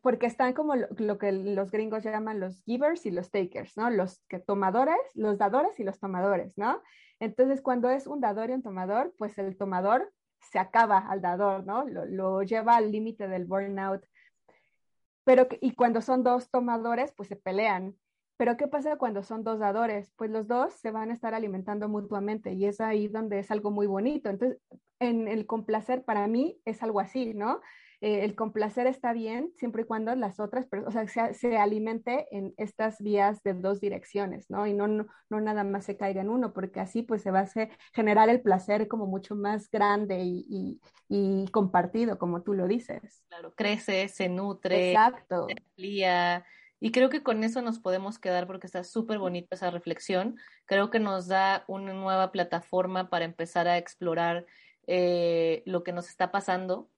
porque 0.03 0.27
están 0.27 0.53
como 0.53 0.75
lo, 0.75 1.19
que 1.19 1.33
los 1.33 1.71
gringos 1.71 2.03
llaman 2.03 2.41
los 2.41 2.63
givers 2.65 3.07
y 3.07 3.11
los 3.11 3.31
takers, 3.31 3.77
¿no? 3.77 3.89
Los 3.91 4.21
que 4.29 4.41
tomadores, 4.41 4.99
los 5.15 5.39
dadores 5.39 5.79
y 5.79 5.85
los 5.85 6.01
tomadores, 6.01 6.59
¿no? 6.59 6.83
Entonces, 7.21 7.61
cuando 7.61 7.91
es 7.91 8.07
un 8.07 8.21
dador 8.21 8.51
y 8.51 8.55
un 8.55 8.63
tomador, 8.63 9.15
pues 9.17 9.39
el 9.39 9.57
tomador 9.57 10.13
se 10.51 10.59
acaba 10.59 10.99
al 10.99 11.21
dador, 11.21 11.65
¿no? 11.67 11.85
Lo 11.85 12.43
lleva 12.43 12.77
al 12.77 12.91
límite 12.91 13.29
del 13.29 13.45
burnout 13.45 14.05
pero, 15.25 15.47
y 15.61 15.75
cuando 15.75 16.01
son 16.01 16.23
dos 16.23 16.51
tomadores, 16.51 17.13
pues 17.13 17.29
se 17.29 17.37
pelean. 17.37 17.97
Pero 18.37 18.57
¿qué 18.57 18.69
pasa 18.69 18.97
cuando 18.97 19.23
son 19.23 19.45
dos 19.45 19.59
dadores? 19.59 20.13
Pues 20.17 20.31
los 20.31 20.49
dos 20.49 20.73
se 20.75 20.91
van 20.91 21.11
a 21.11 21.15
estar 21.15 21.35
alimentando 21.35 21.89
mutuamente 21.89 22.53
y 22.55 22.65
es 22.65 22.81
ahí 22.81 23.09
donde 23.09 23.39
es 23.39 23.51
algo 23.51 23.71
muy 23.71 23.87
bonito. 23.87 24.31
Entonces, 24.31 24.59
en 24.99 25.29
el 25.29 25.47
complacer 25.47 26.05
para 26.05 26.27
mí 26.27 26.61
es 26.65 26.83
algo 26.83 27.01
así, 27.01 27.35
¿no? 27.35 27.61
Eh, 28.03 28.25
el 28.25 28.35
complacer 28.35 28.87
está 28.87 29.13
bien 29.13 29.53
siempre 29.57 29.83
y 29.83 29.85
cuando 29.85 30.15
las 30.15 30.41
otras 30.41 30.67
personas, 30.67 30.97
o 30.97 31.07
sea, 31.07 31.35
se, 31.35 31.59
alimente 31.59 32.27
en 32.31 32.55
estas 32.57 32.99
vías 32.99 33.43
de 33.43 33.53
dos 33.53 33.79
direcciones, 33.79 34.49
¿no? 34.49 34.67
Y 34.67 34.73
no, 34.73 34.87
no, 34.89 35.07
nada 35.29 35.65
más 35.65 35.85
se 35.85 35.99
caiga 35.99 36.23
en 36.23 36.31
uno, 36.31 36.55
porque 36.55 36.81
así 36.81 37.03
pues 37.03 37.21
se 37.21 37.31
va 37.31 37.41
a 37.41 37.51
generar 37.93 38.31
el 38.31 38.41
placer 38.41 38.89
como 38.89 39.07
mucho 39.07 39.35
más 39.35 39.71
grande 39.71 40.23
y, 40.23 40.81
y, 41.11 41.47
compartido, 41.51 42.19
como 42.19 42.43
tú 42.43 42.55
lo 42.55 42.67
dices. 42.67 43.23
Claro, 43.29 43.53
crece, 43.55 44.09
se 44.09 44.31
nutre, 44.31 44.93
Exacto. 44.93 45.47
se 45.49 45.53
amplía. 45.53 46.47
Y 46.83 46.93
creo 46.93 47.11
que 47.11 47.23
con 47.23 47.45
eso 47.45 47.61
nos 47.61 47.81
podemos 47.81 48.19
quedar 48.19 48.47
porque 48.47 48.67
está 48.67 48.83
súper 48.83 49.19
bonita 49.19 49.57
esa 49.57 49.71
reflexión. 49.71 50.39
Creo 50.65 50.89
que 50.89 51.01
nos 51.01 51.29
da 51.29 51.65
una 51.69 51.93
nueva 51.93 52.33
plataforma 52.33 53.11
para 53.11 53.27
empezar 53.27 53.69
a 53.69 53.77
explorar 53.77 54.47
eh, 54.87 55.63
lo 55.67 55.85
que 55.85 55.93
nos 55.93 56.09
está 56.09 56.31
pasando 56.31 56.89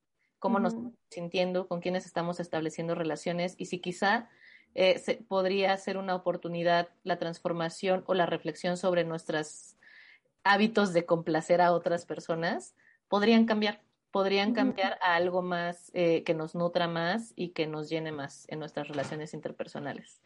cómo 0.43 0.59
nos 0.59 0.73
estamos 0.73 0.95
sintiendo, 1.09 1.69
con 1.69 1.81
quiénes 1.81 2.05
estamos 2.05 2.41
estableciendo 2.41 2.97
relaciones 2.97 3.55
y 3.59 3.67
si 3.67 3.79
quizá 3.79 4.29
eh, 4.75 4.99
se, 4.99 5.15
podría 5.15 5.77
ser 5.77 5.99
una 5.99 6.17
oportunidad 6.17 6.89
la 7.05 7.17
transformación 7.17 8.03
o 8.07 8.15
la 8.15 8.27
reflexión 8.27 8.77
sobre 8.77 9.05
nuestras 9.05 9.79
hábitos 10.43 10.93
de 10.93 11.07
complacer 11.07 11.61
a 11.61 11.71
otras 11.71 12.07
personas 12.07 12.75
podrían 13.07 13.47
cambiar, 13.47 13.83
podrían 14.11 14.53
cambiar 14.53 14.99
a 15.01 15.15
algo 15.15 15.43
más 15.43 15.93
eh, 15.95 16.25
que 16.25 16.35
nos 16.35 16.57
nutra 16.57 16.89
más 16.89 17.33
y 17.37 17.51
que 17.51 17.69
nos 17.69 17.89
llene 17.89 18.11
más 18.11 18.45
en 18.49 18.59
nuestras 18.59 18.89
relaciones 18.89 19.35
interpersonales. 19.35 20.21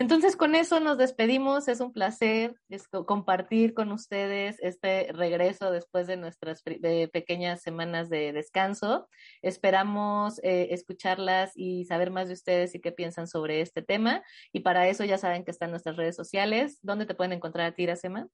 Entonces, 0.00 0.36
con 0.36 0.54
eso 0.54 0.78
nos 0.78 0.96
despedimos. 0.96 1.66
Es 1.66 1.80
un 1.80 1.92
placer 1.92 2.54
compartir 3.04 3.74
con 3.74 3.90
ustedes 3.90 4.56
este 4.60 5.12
regreso 5.12 5.72
después 5.72 6.06
de 6.06 6.16
nuestras 6.16 6.62
pequeñas 6.62 7.62
semanas 7.62 8.08
de 8.08 8.32
descanso. 8.32 9.08
Esperamos 9.42 10.38
eh, 10.44 10.68
escucharlas 10.70 11.50
y 11.56 11.84
saber 11.84 12.12
más 12.12 12.28
de 12.28 12.34
ustedes 12.34 12.76
y 12.76 12.80
qué 12.80 12.92
piensan 12.92 13.26
sobre 13.26 13.60
este 13.60 13.82
tema. 13.82 14.22
Y 14.52 14.60
para 14.60 14.86
eso 14.86 15.04
ya 15.04 15.18
saben 15.18 15.44
que 15.44 15.50
están 15.50 15.70
nuestras 15.70 15.96
redes 15.96 16.14
sociales. 16.14 16.78
¿Dónde 16.82 17.04
te 17.04 17.16
pueden 17.16 17.32
encontrar 17.32 17.66
a 17.66 17.72
ti, 17.72 17.82
Iracema? 17.82 18.28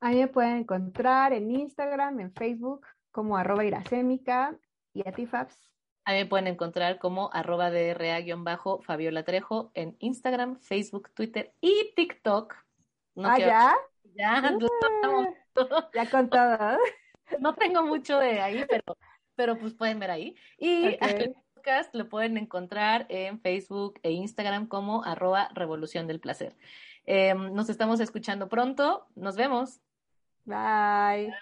Ahí 0.00 0.16
me 0.16 0.28
pueden 0.28 0.56
encontrar 0.56 1.34
en 1.34 1.50
Instagram, 1.50 2.20
en 2.20 2.32
Facebook, 2.32 2.86
como 3.10 3.36
arroba 3.36 3.62
y 3.66 3.72
a 5.06 5.12
ti, 5.12 5.26
Fabs. 5.26 5.70
Ahí 6.10 6.24
me 6.24 6.26
pueden 6.26 6.48
encontrar 6.48 6.98
como 6.98 7.30
arroba 7.32 7.70
DRA-Fabiola 7.70 9.22
Trejo 9.22 9.70
en 9.74 9.96
Instagram, 10.00 10.58
Facebook, 10.58 11.10
Twitter 11.14 11.54
y 11.60 11.92
TikTok. 11.94 12.52
¿Ah, 13.18 13.38
ya? 13.38 13.76
Ya, 14.16 14.42
ya 15.94 16.10
con 16.10 16.28
todo. 16.28 16.78
No 17.38 17.54
tengo 17.54 17.84
mucho 17.84 18.18
de 18.18 18.40
ahí, 18.40 18.64
pero, 18.68 18.96
pero 19.36 19.56
pues 19.56 19.72
pueden 19.74 20.00
ver 20.00 20.10
ahí. 20.10 20.34
Y 20.58 20.98
el 21.00 21.36
podcast 21.54 21.94
lo 21.94 22.08
pueden 22.08 22.36
encontrar 22.38 23.06
en 23.08 23.40
Facebook 23.40 24.00
e 24.02 24.10
Instagram 24.10 24.66
como 24.66 25.04
arroba 25.04 25.48
Revolución 25.54 26.08
del 26.08 26.18
Placer. 26.18 26.56
Em, 27.06 27.54
nos 27.54 27.70
estamos 27.70 28.00
escuchando 28.00 28.48
pronto. 28.48 29.06
Nos 29.14 29.36
vemos. 29.36 29.80
Bye. 30.44 31.32